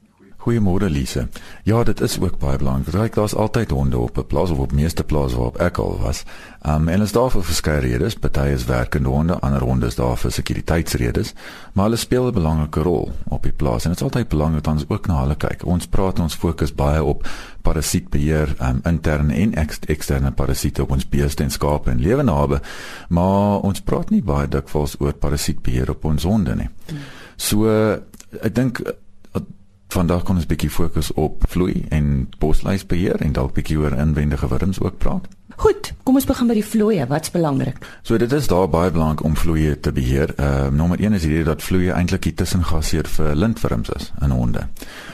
Goeiemôre 0.44 0.90
Lise. 0.90 1.28
Ja, 1.64 1.84
dit 1.84 2.02
is 2.02 2.18
ook 2.20 2.36
baie 2.40 2.58
belangrik. 2.60 2.92
Ryk 2.92 3.16
daar's 3.16 3.36
altyd 3.36 3.70
honde 3.72 3.98
op 3.98 4.18
'n 4.18 4.28
plaas 4.28 4.50
of 4.50 4.58
op 4.58 4.72
meeste 4.72 5.04
plase 5.04 5.36
waarop 5.36 5.58
ek 5.58 5.78
al 5.78 6.00
was. 6.02 6.24
Um 6.68 6.88
en 6.88 7.02
is 7.02 7.12
daar 7.12 7.32
vir 7.32 7.44
verskeie 7.44 7.80
redes, 7.80 8.14
party 8.16 8.52
is 8.52 8.66
werkende 8.66 9.10
honde, 9.10 9.40
ander 9.40 9.62
honde 9.62 9.86
is 9.86 9.96
daar 9.96 10.18
vir 10.18 10.32
sekuriteitsredes, 10.32 11.34
maar 11.74 11.84
hulle 11.86 11.98
speel 11.98 12.28
'n 12.28 12.34
belangrike 12.34 12.80
rol 12.80 13.12
op 13.28 13.44
die 13.44 13.52
plaas 13.52 13.84
en 13.84 13.90
dit 13.90 14.00
is 14.00 14.04
altyd 14.04 14.28
belangrik 14.28 14.64
dat 14.64 14.74
ons 14.74 14.86
ook 14.88 15.08
na 15.08 15.20
hulle 15.20 15.36
kyk. 15.36 15.66
Ons 15.66 15.88
praat 15.88 16.20
ons 16.20 16.36
fokus 16.36 16.76
baie 16.76 17.04
op 17.04 17.28
parasietbeheer, 17.62 18.56
um 18.62 18.80
interne 18.84 19.34
en 19.34 19.54
ex 19.54 19.80
eksterne 19.88 20.32
parasiete 20.32 20.82
op 20.82 20.92
ons 20.92 21.10
beeste 21.10 21.44
en 21.44 21.52
skape 21.52 21.90
en 21.90 22.02
lewenabe, 22.02 22.62
maar 23.10 23.60
ons 23.60 23.82
praat 23.82 24.10
nie 24.10 24.24
baie 24.24 24.48
dikwels 24.48 24.96
oor 25.00 25.14
parasietbeheer 25.14 25.90
op 25.90 26.06
ons 26.06 26.24
honde 26.24 26.56
nie. 26.56 26.70
So 27.36 27.68
ek 28.42 28.56
dink 28.56 28.82
Vandag 29.94 30.24
kom 30.26 30.40
ons 30.40 30.48
bietjie 30.50 30.72
fokus 30.74 31.12
op 31.22 31.44
vloei 31.54 31.84
en 31.94 32.06
bosluisbeheer 32.42 33.22
en 33.22 33.34
dalk 33.36 33.52
bietjie 33.54 33.76
oor 33.78 33.94
inwendige 33.94 34.48
wurms 34.50 34.80
ook 34.82 34.96
praat. 34.98 35.28
Goed, 35.62 35.92
kom 36.02 36.18
ons 36.18 36.26
begin 36.26 36.50
by 36.50 36.56
die 36.58 36.66
vloeie. 36.66 37.06
Wat's 37.12 37.30
belangrik? 37.30 37.78
So 38.02 38.18
dit 38.18 38.32
is 38.34 38.50
daar 38.50 38.66
baie 38.74 38.90
belangrik 38.92 39.22
om 39.22 39.36
vloeie 39.38 39.76
te 39.80 39.94
beheer. 39.94 40.34
Ehm 40.34 40.74
uh, 40.74 40.78
nommer 40.80 40.98
1 40.98 41.14
is 41.20 41.28
hierdie 41.28 41.46
dat 41.46 41.62
vloeie 41.62 41.94
eintlik 41.94 42.26
die 42.26 42.34
tussengasheer 42.42 43.06
vir 43.18 43.36
lintwurms 43.38 43.94
is 43.94 44.10
in 44.26 44.34
honde. 44.34 44.66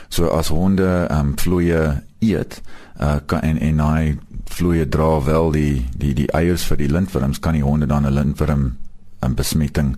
So 0.08 0.32
as 0.32 0.54
honde 0.56 0.88
ehm 1.10 1.34
um, 1.34 1.36
vloeie 1.36 1.84
eet, 2.24 2.62
uh, 3.02 3.18
kan 3.26 3.44
en 3.44 3.60
en 3.60 3.84
hy 3.84 4.16
vloeie 4.46 4.88
dra 4.88 5.12
wel 5.28 5.52
die 5.52 5.76
die 5.98 6.14
die 6.24 6.32
eiers 6.32 6.64
vir 6.72 6.80
die 6.80 6.92
lintwurms 6.92 7.44
kan 7.44 7.60
die 7.60 7.68
honde 7.68 7.92
dan 7.92 8.08
'n 8.08 8.16
lintwurm 8.16 8.64
'n 8.64 9.28
um, 9.28 9.36
besmetting 9.36 9.98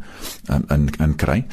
um, 0.50 0.66
in 0.70 0.90
in 0.98 1.16
kry. 1.16 1.46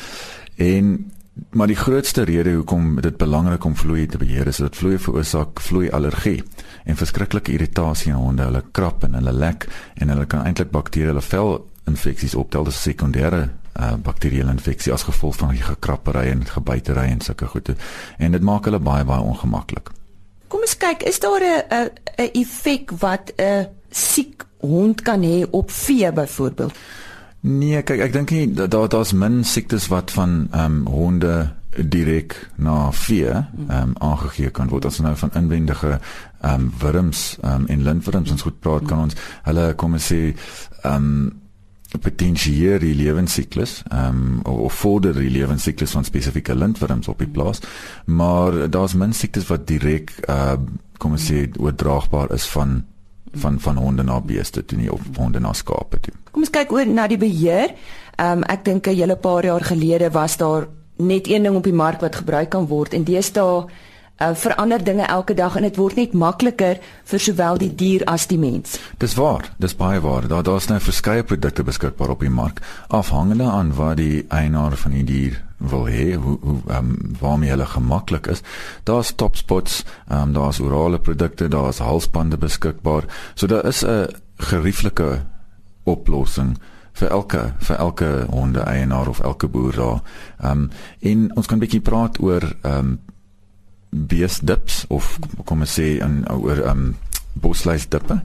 En 0.56 1.12
Maar 1.50 1.66
die 1.66 1.76
grootste 1.76 2.22
rede 2.22 2.52
hoekom 2.52 3.00
dit 3.00 3.16
belangrik 3.16 3.64
om 3.64 3.76
vloei 3.76 4.06
te 4.06 4.18
beheer 4.18 4.46
is 4.46 4.60
dat 4.62 4.76
vloei 4.76 4.98
veroorsaak 4.98 5.60
vloei 5.60 5.90
allergie 5.90 6.42
en 6.84 6.96
verskriklike 6.96 7.52
irritasie 7.52 8.12
in 8.12 8.18
honde. 8.18 8.42
Hulle 8.42 8.62
krap 8.72 9.04
en 9.04 9.14
hulle 9.14 9.32
lek 9.32 9.68
en 9.94 10.08
hulle 10.08 10.26
kan 10.26 10.44
eintlik 10.46 10.70
bakterieë, 10.70 11.12
hulle 11.12 11.24
vel 11.24 11.54
infeksies 11.88 12.34
optel 12.34 12.68
as 12.68 12.82
sekondêre 12.82 13.48
uh, 13.78 13.94
bakterieële 14.04 14.52
infeksie 14.52 14.92
as 14.92 15.06
gevolg 15.08 15.38
van 15.40 15.54
die 15.54 15.64
gekrappery 15.64 16.28
en 16.32 16.44
gebytery 16.46 17.08
en 17.12 17.22
sulke 17.24 17.46
goede. 17.46 17.76
En 18.18 18.34
dit 18.36 18.44
maak 18.44 18.68
hulle 18.68 18.82
baie 18.82 19.06
baie 19.08 19.24
ongemaklik. 19.24 19.92
Kom 20.48 20.64
ons 20.64 20.76
kyk, 20.80 21.04
is 21.08 21.20
daar 21.20 21.40
'n 21.40 21.90
'n 22.18 22.30
effek 22.32 22.92
wat 23.00 23.32
'n 23.36 23.66
siek 23.90 24.44
hond 24.60 25.02
kan 25.02 25.22
hê 25.22 25.46
op 25.50 25.70
vee 25.70 26.12
byvoorbeeld? 26.12 26.74
Nee, 27.40 27.82
kyk, 27.86 28.00
ek 28.02 28.12
dink 28.12 28.32
nie 28.34 28.46
daar 28.50 28.88
daar's 28.90 29.12
min 29.14 29.44
siektes 29.46 29.86
wat 29.92 30.10
van 30.10 30.48
ehm 30.50 30.82
um, 30.82 30.86
honde 30.90 31.34
direk 31.76 32.34
na 32.56 32.90
vee 32.92 33.30
ehm 33.30 33.70
um, 33.70 33.92
aangegee 33.98 34.50
kan 34.50 34.68
word. 34.68 34.84
As 34.84 34.98
nou 34.98 35.14
van 35.16 35.30
inwendige 35.34 36.00
ehm 36.40 36.54
um, 36.54 36.72
wurms 36.78 37.36
ehm 37.42 37.54
um, 37.54 37.66
en 37.66 37.82
lintwurms 37.82 38.30
ons 38.30 38.42
goed 38.42 38.58
praat 38.60 38.86
kan 38.86 38.98
ons 39.06 39.14
hulle 39.46 39.74
kom 39.74 39.92
ons 39.92 40.10
sê 40.12 40.34
ehm 40.82 40.94
um, 40.94 41.30
potensieer 42.02 42.82
die 42.82 42.94
lewensiklus 42.94 43.82
ehm 43.88 44.42
um, 44.42 44.42
of 44.42 44.74
vorder 44.74 45.14
die 45.14 45.30
lewensiklus 45.30 45.94
van 45.94 46.04
spesifieke 46.04 46.54
lintwurms 46.54 47.08
op 47.08 47.18
die 47.18 47.30
plaas. 47.30 47.62
Maar 48.04 48.66
daar's 48.70 48.94
min 48.94 49.12
siektes 49.12 49.46
wat 49.46 49.66
direk 49.66 50.10
ehm 50.26 50.66
uh, 50.66 50.76
kom 50.98 51.14
ons 51.14 51.30
sê 51.30 51.46
oordraagbaar 51.54 52.32
is 52.34 52.48
van 52.50 52.82
van 53.38 53.60
van 53.60 53.76
honde 53.76 54.02
na 54.02 54.20
beeste 54.20 54.64
toe 54.64 54.78
nie 54.78 54.92
of 54.92 55.00
honde 55.16 55.40
na 55.40 55.52
skape 55.52 56.00
toe. 56.00 56.14
Kom 56.32 56.42
ons 56.42 56.54
kyk 56.54 56.72
oor 56.72 56.86
na 56.86 57.06
die 57.06 57.20
beheer. 57.20 57.74
Ehm 58.16 58.38
um, 58.38 58.44
ek 58.44 58.64
dink 58.64 58.86
'n 58.86 58.94
hele 58.94 59.16
paar 59.16 59.44
jaar 59.44 59.64
gelede 59.64 60.10
was 60.10 60.36
daar 60.36 60.68
net 60.96 61.28
een 61.28 61.42
ding 61.42 61.56
op 61.56 61.64
die 61.64 61.72
mark 61.72 62.00
wat 62.00 62.16
gebruik 62.16 62.50
kan 62.50 62.66
word 62.66 62.94
en 62.94 63.04
deesdae 63.04 63.66
uh, 64.18 64.34
verander 64.34 64.84
dinge 64.84 65.06
elke 65.06 65.34
dag 65.34 65.56
en 65.56 65.62
dit 65.62 65.76
word 65.76 65.96
net 65.96 66.12
makliker 66.12 66.78
vir 67.04 67.18
sowel 67.18 67.58
die 67.58 67.74
dier 67.74 68.04
as 68.06 68.26
die 68.26 68.38
mens. 68.38 68.78
Dis 68.98 69.14
waar, 69.14 69.50
dis 69.58 69.76
baie 69.76 70.00
waar. 70.00 70.28
Daar 70.28 70.42
daar's 70.42 70.68
nou 70.68 70.80
verskeie 70.80 71.22
produkte 71.22 71.62
beskikbaar 71.62 72.10
op 72.10 72.20
die 72.20 72.30
mark 72.30 72.62
afhangende 72.88 73.44
aan 73.44 73.74
wat 73.74 73.96
die 73.96 74.26
eienaar 74.28 74.76
van 74.76 74.90
die 74.90 75.04
dier 75.04 75.47
wil 75.58 75.86
hê 75.86 76.14
hoe 76.14 76.38
hoe 76.40 76.60
um, 76.70 76.96
waarmee 77.20 77.50
hulle 77.50 77.66
gemaklik 77.66 78.26
is. 78.26 78.42
Daar's 78.82 79.12
top 79.14 79.36
spots, 79.36 79.84
um, 80.08 80.32
daar's 80.32 80.60
orale 80.60 80.98
produkte, 80.98 81.48
daar's 81.48 81.78
halsbande 81.78 82.38
beskikbaar. 82.38 83.04
So 83.34 83.46
daar 83.46 83.64
is 83.64 83.84
'n 83.84 84.06
gerieflike 84.36 85.22
oplossing 85.84 86.58
vir 86.92 87.08
elke 87.08 87.54
vir 87.58 87.76
elke 87.76 88.26
honde 88.30 88.60
eienaar 88.60 89.08
of 89.08 89.20
elke 89.20 89.48
boer 89.48 89.74
daar. 89.74 90.02
Ehm 90.40 90.50
um, 90.50 90.70
en 91.00 91.36
ons 91.36 91.46
kan 91.46 91.56
'n 91.56 91.60
bietjie 91.60 91.80
praat 91.80 92.20
oor 92.20 92.42
ehm 92.62 92.78
um, 92.78 92.98
beestdips 93.90 94.84
of 94.88 95.18
kom 95.44 95.64
ons 95.64 95.78
sê 95.78 95.96
in 96.04 96.22
oor 96.30 96.60
um 96.68 96.96
bosluisdippe 97.38 98.18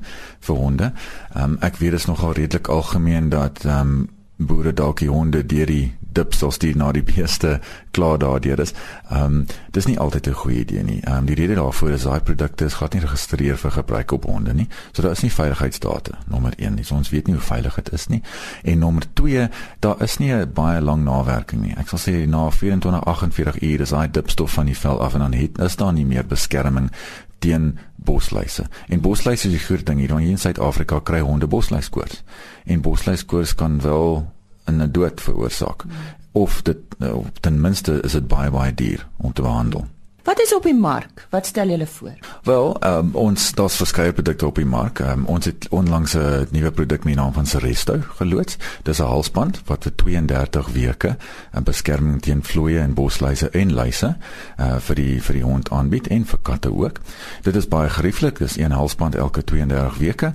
vir 0.48 0.58
honde. 0.58 0.91
Um 1.38 1.58
ek 1.62 1.80
weet 1.82 1.96
dit 1.96 2.02
is 2.02 2.10
nogal 2.10 2.36
redelik 2.38 2.67
algemeen 2.67 3.30
dat 3.30 3.63
um 3.65 4.10
boere 4.45 4.73
dalk 4.73 4.99
die 4.99 5.10
honde 5.10 5.45
deur 5.45 5.65
die 5.65 5.93
dips 6.13 6.38
sal 6.43 6.51
stuur 6.53 6.77
na 6.77 6.91
die 6.93 7.03
beeste 7.03 7.60
klaar 7.91 8.19
daardeur 8.21 8.60
is. 8.60 8.73
Um 9.12 9.45
dis 9.73 9.88
nie 9.89 9.97
altyd 9.99 10.27
'n 10.27 10.34
goeie 10.34 10.60
idee 10.60 10.84
nie. 10.84 11.01
Um 11.08 11.25
die 11.25 11.36
rede 11.36 11.56
daarvoor 11.56 11.89
is 11.89 12.03
daai 12.03 12.19
produkte 12.19 12.65
is 12.65 12.73
glad 12.73 12.93
nie 12.93 13.01
geregistreer 13.01 13.58
vir 13.58 13.71
gebruik 13.71 14.12
op 14.12 14.25
honde 14.25 14.53
nie. 14.53 14.67
So 14.91 15.01
daar 15.01 15.12
is 15.12 15.21
nie 15.21 15.32
veiligheidsdata 15.32 16.17
nommer 16.27 16.53
1 16.58 16.73
nie. 16.75 16.84
So 16.84 16.95
ons 16.95 17.10
weet 17.10 17.27
nie 17.27 17.36
hoe 17.36 17.43
veilig 17.43 17.75
dit 17.75 17.93
is 17.93 18.08
nie. 18.08 18.21
En 18.63 18.79
nommer 18.79 19.03
2, 19.13 19.49
daar 19.79 20.01
is 20.01 20.17
nie 20.17 20.34
'n 20.34 20.51
baie 20.53 20.82
lang 20.82 21.03
nawerking 21.03 21.62
nie. 21.62 21.75
Ek 21.77 21.88
sal 21.88 21.99
sê 21.99 22.27
na 22.27 22.49
24 22.49 23.06
48 23.06 23.62
ure 23.62 23.82
is 23.82 23.89
daai 23.89 24.12
dipstof 24.12 24.51
van 24.51 24.65
die 24.65 24.77
vel 24.77 25.01
af 25.01 25.13
en 25.13 25.19
dan 25.19 25.34
het 25.34 25.58
is 25.60 25.75
daar 25.75 25.93
nie 25.93 26.06
meer 26.06 26.25
beskerming 26.25 26.91
teen 27.39 27.77
bosluise. 27.95 28.63
En 28.88 29.01
bosluise 29.01 29.47
is 29.47 29.53
'n 29.53 29.65
groot 29.65 29.86
ding 29.86 29.99
hier. 29.99 30.17
Hier 30.17 30.29
in 30.29 30.38
Suid-Afrika 30.38 30.99
kry 30.99 31.19
honde 31.19 31.47
bosluiskoors. 31.47 32.23
En 32.65 32.82
bosluiskoors 32.82 33.56
kan 33.56 33.82
wel 33.82 34.33
'n 34.65 34.91
dood 34.91 35.21
veroorsaak 35.21 35.86
of 36.32 36.62
dit 36.62 36.78
of 36.99 37.28
ten 37.39 37.62
minste 37.62 38.02
is 38.02 38.12
dit 38.12 38.28
baie 38.28 38.52
baie 38.52 38.73
duur 38.73 39.08
om 39.17 39.34
te 39.34 39.41
behandel. 39.41 39.88
Wat 40.23 40.39
is 40.39 40.53
op 40.55 40.63
die 40.63 40.75
mark? 40.75 41.27
Wat 41.29 41.45
stel 41.45 41.67
julle 41.67 41.86
voor? 41.86 42.13
Wel, 42.43 42.77
um, 42.83 43.09
ons 43.15 43.51
daar's 43.51 43.75
verskeie 43.75 44.13
produkte 44.13 44.45
op 44.45 44.55
die 44.55 44.65
mark. 44.65 44.99
Um, 44.99 45.25
ons 45.25 45.45
het 45.45 45.67
onlangs 45.69 46.13
'n 46.15 46.47
nuwe 46.51 46.71
produk 46.71 47.03
met 47.03 47.13
die 47.13 47.21
naam 47.21 47.33
van 47.33 47.45
Seresto 47.45 47.99
geloods. 48.15 48.57
Dis 48.83 48.99
'n 48.99 49.03
halsband 49.03 49.62
wat 49.65 49.83
vir 49.83 49.95
32 49.95 50.67
weke 50.67 51.17
'n 51.51 51.63
beskerming 51.63 52.21
teen 52.21 52.43
vloeie 52.43 52.79
en 52.79 52.93
bosluise 52.93 53.49
en 53.49 53.73
luise 53.73 54.15
uh 54.59 54.75
vir 54.79 54.95
die 54.95 55.21
vir 55.21 55.33
die 55.33 55.43
hond 55.43 55.69
aanbied 55.69 56.07
en 56.07 56.25
vir 56.25 56.39
katte 56.41 56.73
ook. 56.73 56.99
Dit 57.41 57.55
is 57.55 57.67
baie 57.67 57.89
gerieflik. 57.89 58.38
Dis 58.38 58.57
een 58.57 58.71
halsband 58.71 59.15
elke 59.15 59.43
32 59.43 59.97
weke 59.97 60.33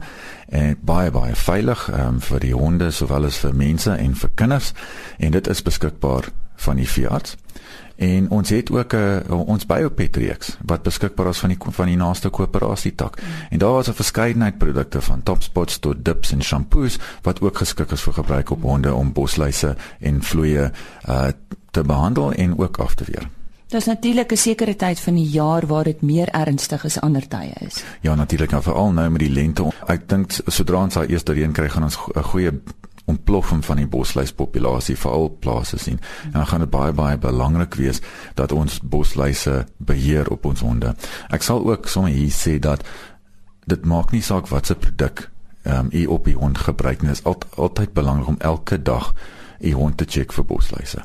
en 0.49 0.77
baie 0.81 1.11
baie 1.11 1.35
veilig 1.35 1.91
um, 1.93 2.21
vir 2.21 2.41
die 2.41 2.55
honde 2.55 2.91
sowel 2.91 3.25
as 3.25 3.39
vir 3.39 3.55
mense 3.55 3.91
en 3.91 4.15
vir 4.15 4.31
kinders 4.35 4.73
en 5.19 5.31
dit 5.31 5.49
is 5.49 5.63
beskikbaar 5.63 6.25
van 6.57 6.77
die 6.77 6.89
veearts. 6.89 7.37
En 7.99 8.31
ons 8.31 8.49
het 8.49 8.71
ook 8.71 8.93
'n 8.93 8.97
uh, 8.97 9.17
eh, 9.17 9.49
ons 9.49 9.67
biopet 9.67 10.17
reeks 10.17 10.57
wat 10.65 10.83
beskikbaar 10.83 11.29
is 11.29 11.39
van 11.39 11.49
die 11.49 11.59
van 11.71 11.87
die 11.87 11.97
naaste 11.97 12.29
koöperasie 12.29 12.95
tak. 12.95 13.21
Mm. 13.21 13.27
En 13.51 13.59
daar 13.59 13.81
is 13.81 13.89
'n 13.89 13.93
verskeidenheid 13.93 14.59
produkte 14.59 15.01
van 15.01 15.23
topspots 15.23 15.79
tot 15.79 16.05
dips 16.05 16.33
en 16.33 16.43
shampoos 16.43 16.99
wat 17.23 17.41
ook 17.41 17.57
geskik 17.57 17.91
is 17.91 18.03
vir 18.03 18.13
gebruik 18.13 18.51
op 18.51 18.63
honde 18.63 18.95
om 18.95 19.13
bosluise 19.13 19.77
en 20.01 20.23
vloeie 20.23 20.71
uh 21.09 21.27
te 21.71 21.83
behandel 21.83 22.33
en 22.33 22.59
ook 22.59 22.77
af 22.77 22.95
te 22.95 23.05
weer. 23.05 23.29
Daar's 23.69 23.85
natuurlik 23.85 24.33
'n 24.33 24.37
sekere 24.37 24.77
tyd 24.77 25.01
van 25.01 25.15
die 25.15 25.29
jaar 25.29 25.67
waar 25.67 25.85
dit 25.85 26.03
meer 26.03 26.29
ernstig 26.29 26.85
as 26.85 27.01
ander 27.01 27.29
tye 27.29 27.53
is. 27.61 27.85
Ja, 28.01 28.15
natuurlik, 28.15 28.51
nou 28.51 28.63
veral 28.63 28.93
nou 28.93 29.11
met 29.11 29.21
die 29.21 29.31
lente. 29.31 29.73
Ek 29.87 30.09
dink 30.09 30.33
sodra 30.47 30.83
ons 30.83 30.95
daai 30.95 31.07
eerste 31.07 31.33
reën 31.33 31.53
kry, 31.53 31.69
gaan 31.69 31.83
ons 31.83 31.99
'n 32.15 32.23
goeie 32.23 32.61
ontploffing 33.09 33.65
van 33.65 33.81
die 33.81 33.89
bosluispopulasie 33.89 34.97
veral 35.01 35.31
plase 35.41 35.79
sien. 35.81 36.01
En 36.29 36.39
dan 36.41 36.47
gaan 36.47 36.65
dit 36.65 36.71
baie 36.71 36.93
baie 36.93 37.19
belangrik 37.19 37.75
wees 37.81 38.01
dat 38.35 38.53
ons 38.53 38.81
bosluise 38.83 39.65
beheer 39.77 40.31
op 40.31 40.45
ons 40.45 40.61
honde. 40.61 40.95
Ek 41.33 41.43
sal 41.43 41.65
ook 41.65 41.89
sommer 41.89 42.13
hier 42.13 42.33
sê 42.35 42.59
dat 42.61 42.85
dit 43.69 43.85
maak 43.85 44.13
nie 44.13 44.25
saak 44.25 44.49
wat 44.53 44.67
se 44.67 44.77
produk 44.77 45.29
ehm 45.63 45.89
um, 45.89 45.91
u 45.93 46.07
op 46.07 46.25
die 46.25 46.37
hond 46.37 46.59
gebruik 46.59 47.03
nie. 47.03 47.11
Dit 47.13 47.19
is 47.19 47.25
al, 47.25 47.37
altyd 47.57 47.93
belangrik 47.93 48.29
om 48.29 48.39
elke 48.39 48.83
dag 48.83 49.13
u 49.61 49.73
hond 49.73 49.97
te 49.97 50.07
check 50.09 50.33
vir 50.33 50.45
bosluise. 50.45 51.03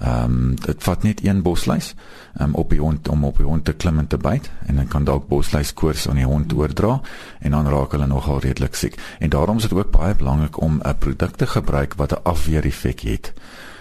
Ehm 0.00 0.24
um, 0.24 0.54
dit 0.54 0.82
vat 0.82 1.02
net 1.02 1.24
een 1.24 1.42
bosluis 1.42 1.94
um, 2.40 2.54
op 2.54 2.70
die 2.70 2.80
hond 2.80 3.08
om 3.08 3.24
op 3.24 3.36
die 3.36 3.46
hond 3.46 3.64
te 3.64 3.72
klim 3.72 3.98
en 3.98 4.06
te 4.06 4.16
byt 4.16 4.50
en 4.66 4.76
dan 4.76 4.88
kan 4.88 5.04
dalk 5.04 5.28
bosluis 5.28 5.74
koors 5.74 6.08
aan 6.08 6.16
die 6.16 6.24
hond 6.24 6.52
oordra 6.52 7.00
en 7.40 7.50
dan 7.50 7.68
raak 7.68 7.92
hulle 7.92 8.06
nogal 8.06 8.40
redelik 8.40 8.74
siek. 8.74 8.96
En 9.18 9.30
daarom 9.30 9.56
is 9.56 9.68
dit 9.68 9.72
ook 9.72 9.90
baie 9.90 10.14
belangrik 10.14 10.60
om 10.60 10.80
'n 10.82 10.98
produk 10.98 11.36
te 11.36 11.46
gebruik 11.46 11.94
wat 11.94 12.12
'n 12.12 12.22
afweer 12.22 12.64
effek 12.64 13.00
het. 13.00 13.32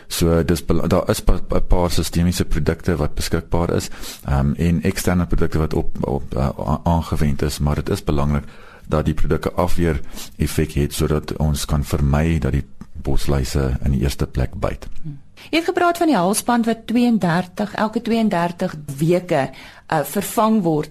So 0.07 0.43
dis 0.43 0.65
daar 0.65 1.09
is 1.09 1.23
'n 1.25 1.67
paar 1.67 1.91
sistemiese 1.91 2.45
produkte 2.45 2.95
wat 2.95 3.13
beskikbaar 3.13 3.73
is 3.73 3.89
ehm 4.23 4.39
um, 4.39 4.53
en 4.55 4.81
eksterne 4.81 5.25
produkte 5.25 5.57
wat 5.57 5.73
op 5.73 6.07
op 6.07 6.35
uh, 6.35 6.49
aangewend 6.83 7.41
is, 7.41 7.59
maar 7.59 7.75
dit 7.75 7.89
is 7.89 8.03
belangrik 8.03 8.43
dat 8.87 9.05
die 9.05 9.13
produkte 9.13 9.51
afweer 9.51 10.01
effek 10.37 10.71
het 10.71 10.93
sodat 10.93 11.35
ons 11.37 11.65
kan 11.65 11.83
vermy 11.83 12.39
dat 12.39 12.51
die 12.51 12.65
bosluise 12.93 13.77
in 13.83 13.91
die 13.91 14.01
eerste 14.01 14.27
plek 14.27 14.53
byt. 14.53 14.87
Hmm. 15.01 15.19
Jy 15.49 15.57
het 15.57 15.69
gepraat 15.71 15.97
van 15.97 16.11
die 16.11 16.17
halsband 16.17 16.65
wat 16.65 16.85
32 16.87 17.73
elke 17.73 18.01
32 18.01 18.75
weke 18.97 19.49
uh, 19.49 20.03
vervang 20.03 20.61
word. 20.61 20.89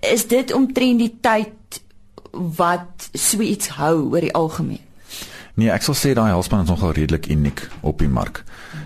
Is 0.00 0.26
dit 0.26 0.52
omtrent 0.52 0.98
die 0.98 1.12
tyd 1.20 1.82
wat 2.32 3.08
so 3.12 3.40
iets 3.40 3.68
hou 3.76 4.10
oor 4.10 4.20
die 4.20 4.34
algemeen? 4.34 4.82
Nee, 5.56 5.70
ek 5.72 5.86
sal 5.86 5.96
sê 5.96 6.10
daai 6.12 6.34
halsband 6.34 6.66
is 6.66 6.72
nogal 6.74 6.92
redelik 6.92 7.30
uniek 7.32 7.62
op 7.80 8.02
die 8.04 8.10
mark. 8.12 8.42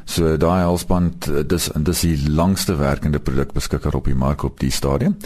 So 0.06 0.36
daai 0.38 0.62
halsband 0.62 1.26
dis 1.50 1.66
dis 1.74 2.02
die 2.06 2.30
langste 2.30 2.76
werkende 2.78 3.18
produk 3.18 3.56
beskikbaar 3.56 3.98
op 3.98 4.06
die 4.06 4.14
mark 4.14 4.44
op 4.46 4.62
die 4.62 4.70
stadium. 4.70 5.16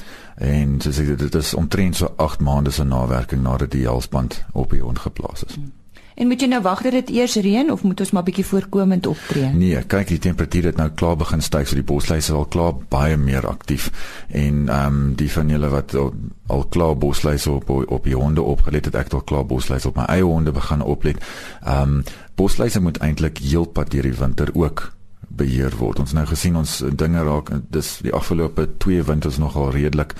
En 0.40 0.80
so 0.80 0.94
sê 0.96 1.04
dit 1.04 1.40
is 1.40 1.54
omtrent 1.54 2.00
so 2.00 2.14
8 2.16 2.40
maande 2.40 2.72
se 2.72 2.84
nawerking 2.88 3.44
nadat 3.44 3.76
die 3.76 3.84
halsband 3.84 4.40
op 4.52 4.72
die 4.72 4.80
hond 4.80 5.04
geplaas 5.04 5.44
is. 5.44 5.60
Hmm. 5.60 5.83
En 6.14 6.28
moet 6.30 6.40
jy 6.40 6.46
nou 6.46 6.60
wag 6.62 6.82
dat 6.86 6.94
dit 6.94 7.10
eers 7.16 7.34
reën 7.42 7.70
of 7.72 7.82
moet 7.82 8.00
ons 8.00 8.12
maar 8.14 8.22
bietjie 8.22 8.46
voorkomend 8.46 9.06
optree? 9.10 9.50
Nee, 9.50 9.82
kyk 9.90 10.12
die 10.12 10.20
temperatuur 10.22 10.70
het 10.70 10.78
nou 10.78 10.88
klaar 10.94 11.16
begin 11.18 11.42
styg, 11.42 11.66
so 11.68 11.78
die 11.78 11.86
bosluise 11.86 12.30
is 12.30 12.38
al 12.38 12.46
klaar 12.46 12.76
baie 12.92 13.16
meer 13.18 13.46
aktief. 13.50 13.90
En 14.30 14.68
ehm 14.68 15.00
um, 15.00 15.14
die 15.18 15.30
van 15.32 15.50
julle 15.50 15.70
wat 15.72 15.94
al, 15.98 16.12
al 16.46 16.66
klaar 16.70 16.94
bosluise 16.98 17.50
op 17.50 17.70
op 17.74 18.04
die 18.04 18.14
honde 18.14 18.42
opgelet 18.42 18.84
het, 18.84 18.94
ek 18.94 19.10
het 19.10 19.18
al 19.18 19.26
klaar 19.26 19.46
bosluise 19.46 19.88
op 19.88 19.98
my 19.98 20.06
eie 20.14 20.24
honde 20.24 20.54
begin 20.54 20.82
oplet. 20.82 21.18
Ehm 21.64 21.98
um, 21.98 22.02
bosluise 22.34 22.80
moet 22.80 22.98
eintlik 23.02 23.38
heelpad 23.38 23.90
deur 23.90 24.06
die 24.06 24.18
winter 24.18 24.50
ook 24.54 24.92
beheer 25.28 25.74
word. 25.78 25.98
Ons 25.98 26.14
nou 26.14 26.26
gesien 26.30 26.56
ons 26.56 26.82
dinge 26.94 27.22
raak 27.26 27.50
dis 27.74 27.98
die 28.06 28.14
afgelope 28.14 28.68
2 28.78 29.02
winters 29.10 29.38
nogal 29.42 29.72
redelik 29.74 30.14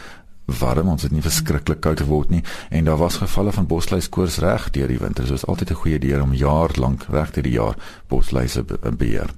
warm, 0.45 0.89
ons 0.89 1.03
het 1.03 1.13
nie 1.13 1.23
verskriklik 1.23 1.81
koud 1.81 2.01
geword 2.01 2.31
nie 2.31 2.43
en 2.71 2.85
daar 2.85 3.01
was 3.01 3.17
gevalle 3.23 3.53
van 3.53 3.67
bosluiskoors 3.67 4.39
reg 4.39 4.71
deur 4.71 4.89
die 4.89 4.99
winter. 4.99 5.27
So 5.27 5.35
is 5.35 5.47
altyd 5.47 5.71
'n 5.71 5.75
goeie 5.75 5.97
idee 5.97 6.23
om 6.23 6.35
jaar 6.35 6.71
lank 6.77 7.07
reg 7.09 7.31
deur 7.31 7.43
die 7.43 7.53
jaar 7.53 7.77
bosluise 8.09 8.63
be 8.63 8.79
beheer. 8.97 9.31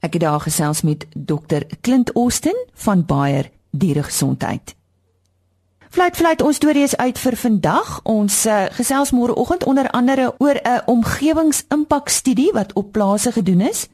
Ek 0.00 0.12
het 0.12 0.22
daar 0.22 0.40
gesels 0.40 0.82
met 0.82 1.06
dokter 1.16 1.66
Clint 1.80 2.12
Austin 2.12 2.66
van 2.74 3.04
Bayer 3.04 3.50
Dieregesondheid. 3.70 4.74
Fluit 5.94 6.16
fluit 6.16 6.42
ons 6.42 6.56
storie 6.56 6.82
is 6.82 6.96
uit 6.96 7.18
vir 7.18 7.36
vandag. 7.36 8.00
Ons 8.02 8.46
uh, 8.46 8.64
gesels 8.70 9.10
môreoggend 9.10 9.64
onder 9.64 9.90
andere 9.90 10.34
oor 10.38 10.58
'n 10.62 10.82
omgewingsimpakstudie 10.86 12.50
wat 12.52 12.72
op 12.72 12.92
plase 12.92 13.32
gedoen 13.32 13.60
is. 13.60 13.88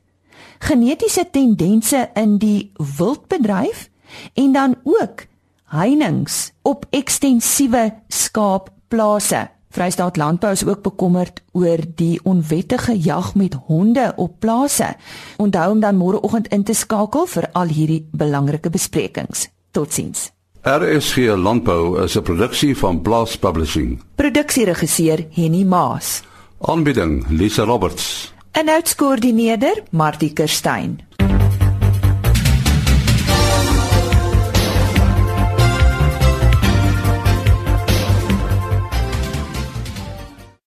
Genetiese 0.58 1.28
tendense 1.30 2.10
in 2.14 2.38
die 2.38 2.72
wildbedryf 2.96 3.90
en 4.34 4.52
dan 4.52 4.76
ook 4.82 5.29
heininge 5.70 6.50
op 6.62 6.84
ekstensiewe 6.90 7.90
skaapplase. 8.08 9.48
Vrystaat 9.70 10.16
Landbou 10.18 10.50
is 10.52 10.64
ook 10.66 10.82
bekommerd 10.82 11.42
oor 11.52 11.78
die 11.94 12.18
onwettige 12.22 12.96
jag 13.02 13.34
met 13.34 13.54
honde 13.66 14.12
op 14.16 14.32
plase. 14.38 14.94
Onthou 15.36 15.70
om 15.70 15.80
dan 15.80 15.96
môreoggend 15.96 16.48
in 16.48 16.64
te 16.64 16.74
skakel 16.74 17.26
vir 17.26 17.46
al 17.52 17.70
hierdie 17.70 18.02
belangrike 18.10 18.70
besprekings. 18.70 19.46
Totsiens. 19.70 20.30
RSG 20.62 21.16
Landbou 21.38 22.02
is 22.02 22.16
'n 22.16 22.22
produksie 22.22 22.76
van 22.76 23.00
Blast 23.02 23.40
Publishing. 23.40 24.02
Produksieregisseur 24.14 25.26
Henny 25.30 25.64
Maas. 25.64 26.22
Aanbieding 26.60 27.24
Lisa 27.28 27.62
Roberts. 27.62 28.34
En 28.50 28.68
uitskoördineerder 28.68 29.82
Martie 29.90 30.32
Kerstyn. 30.32 31.00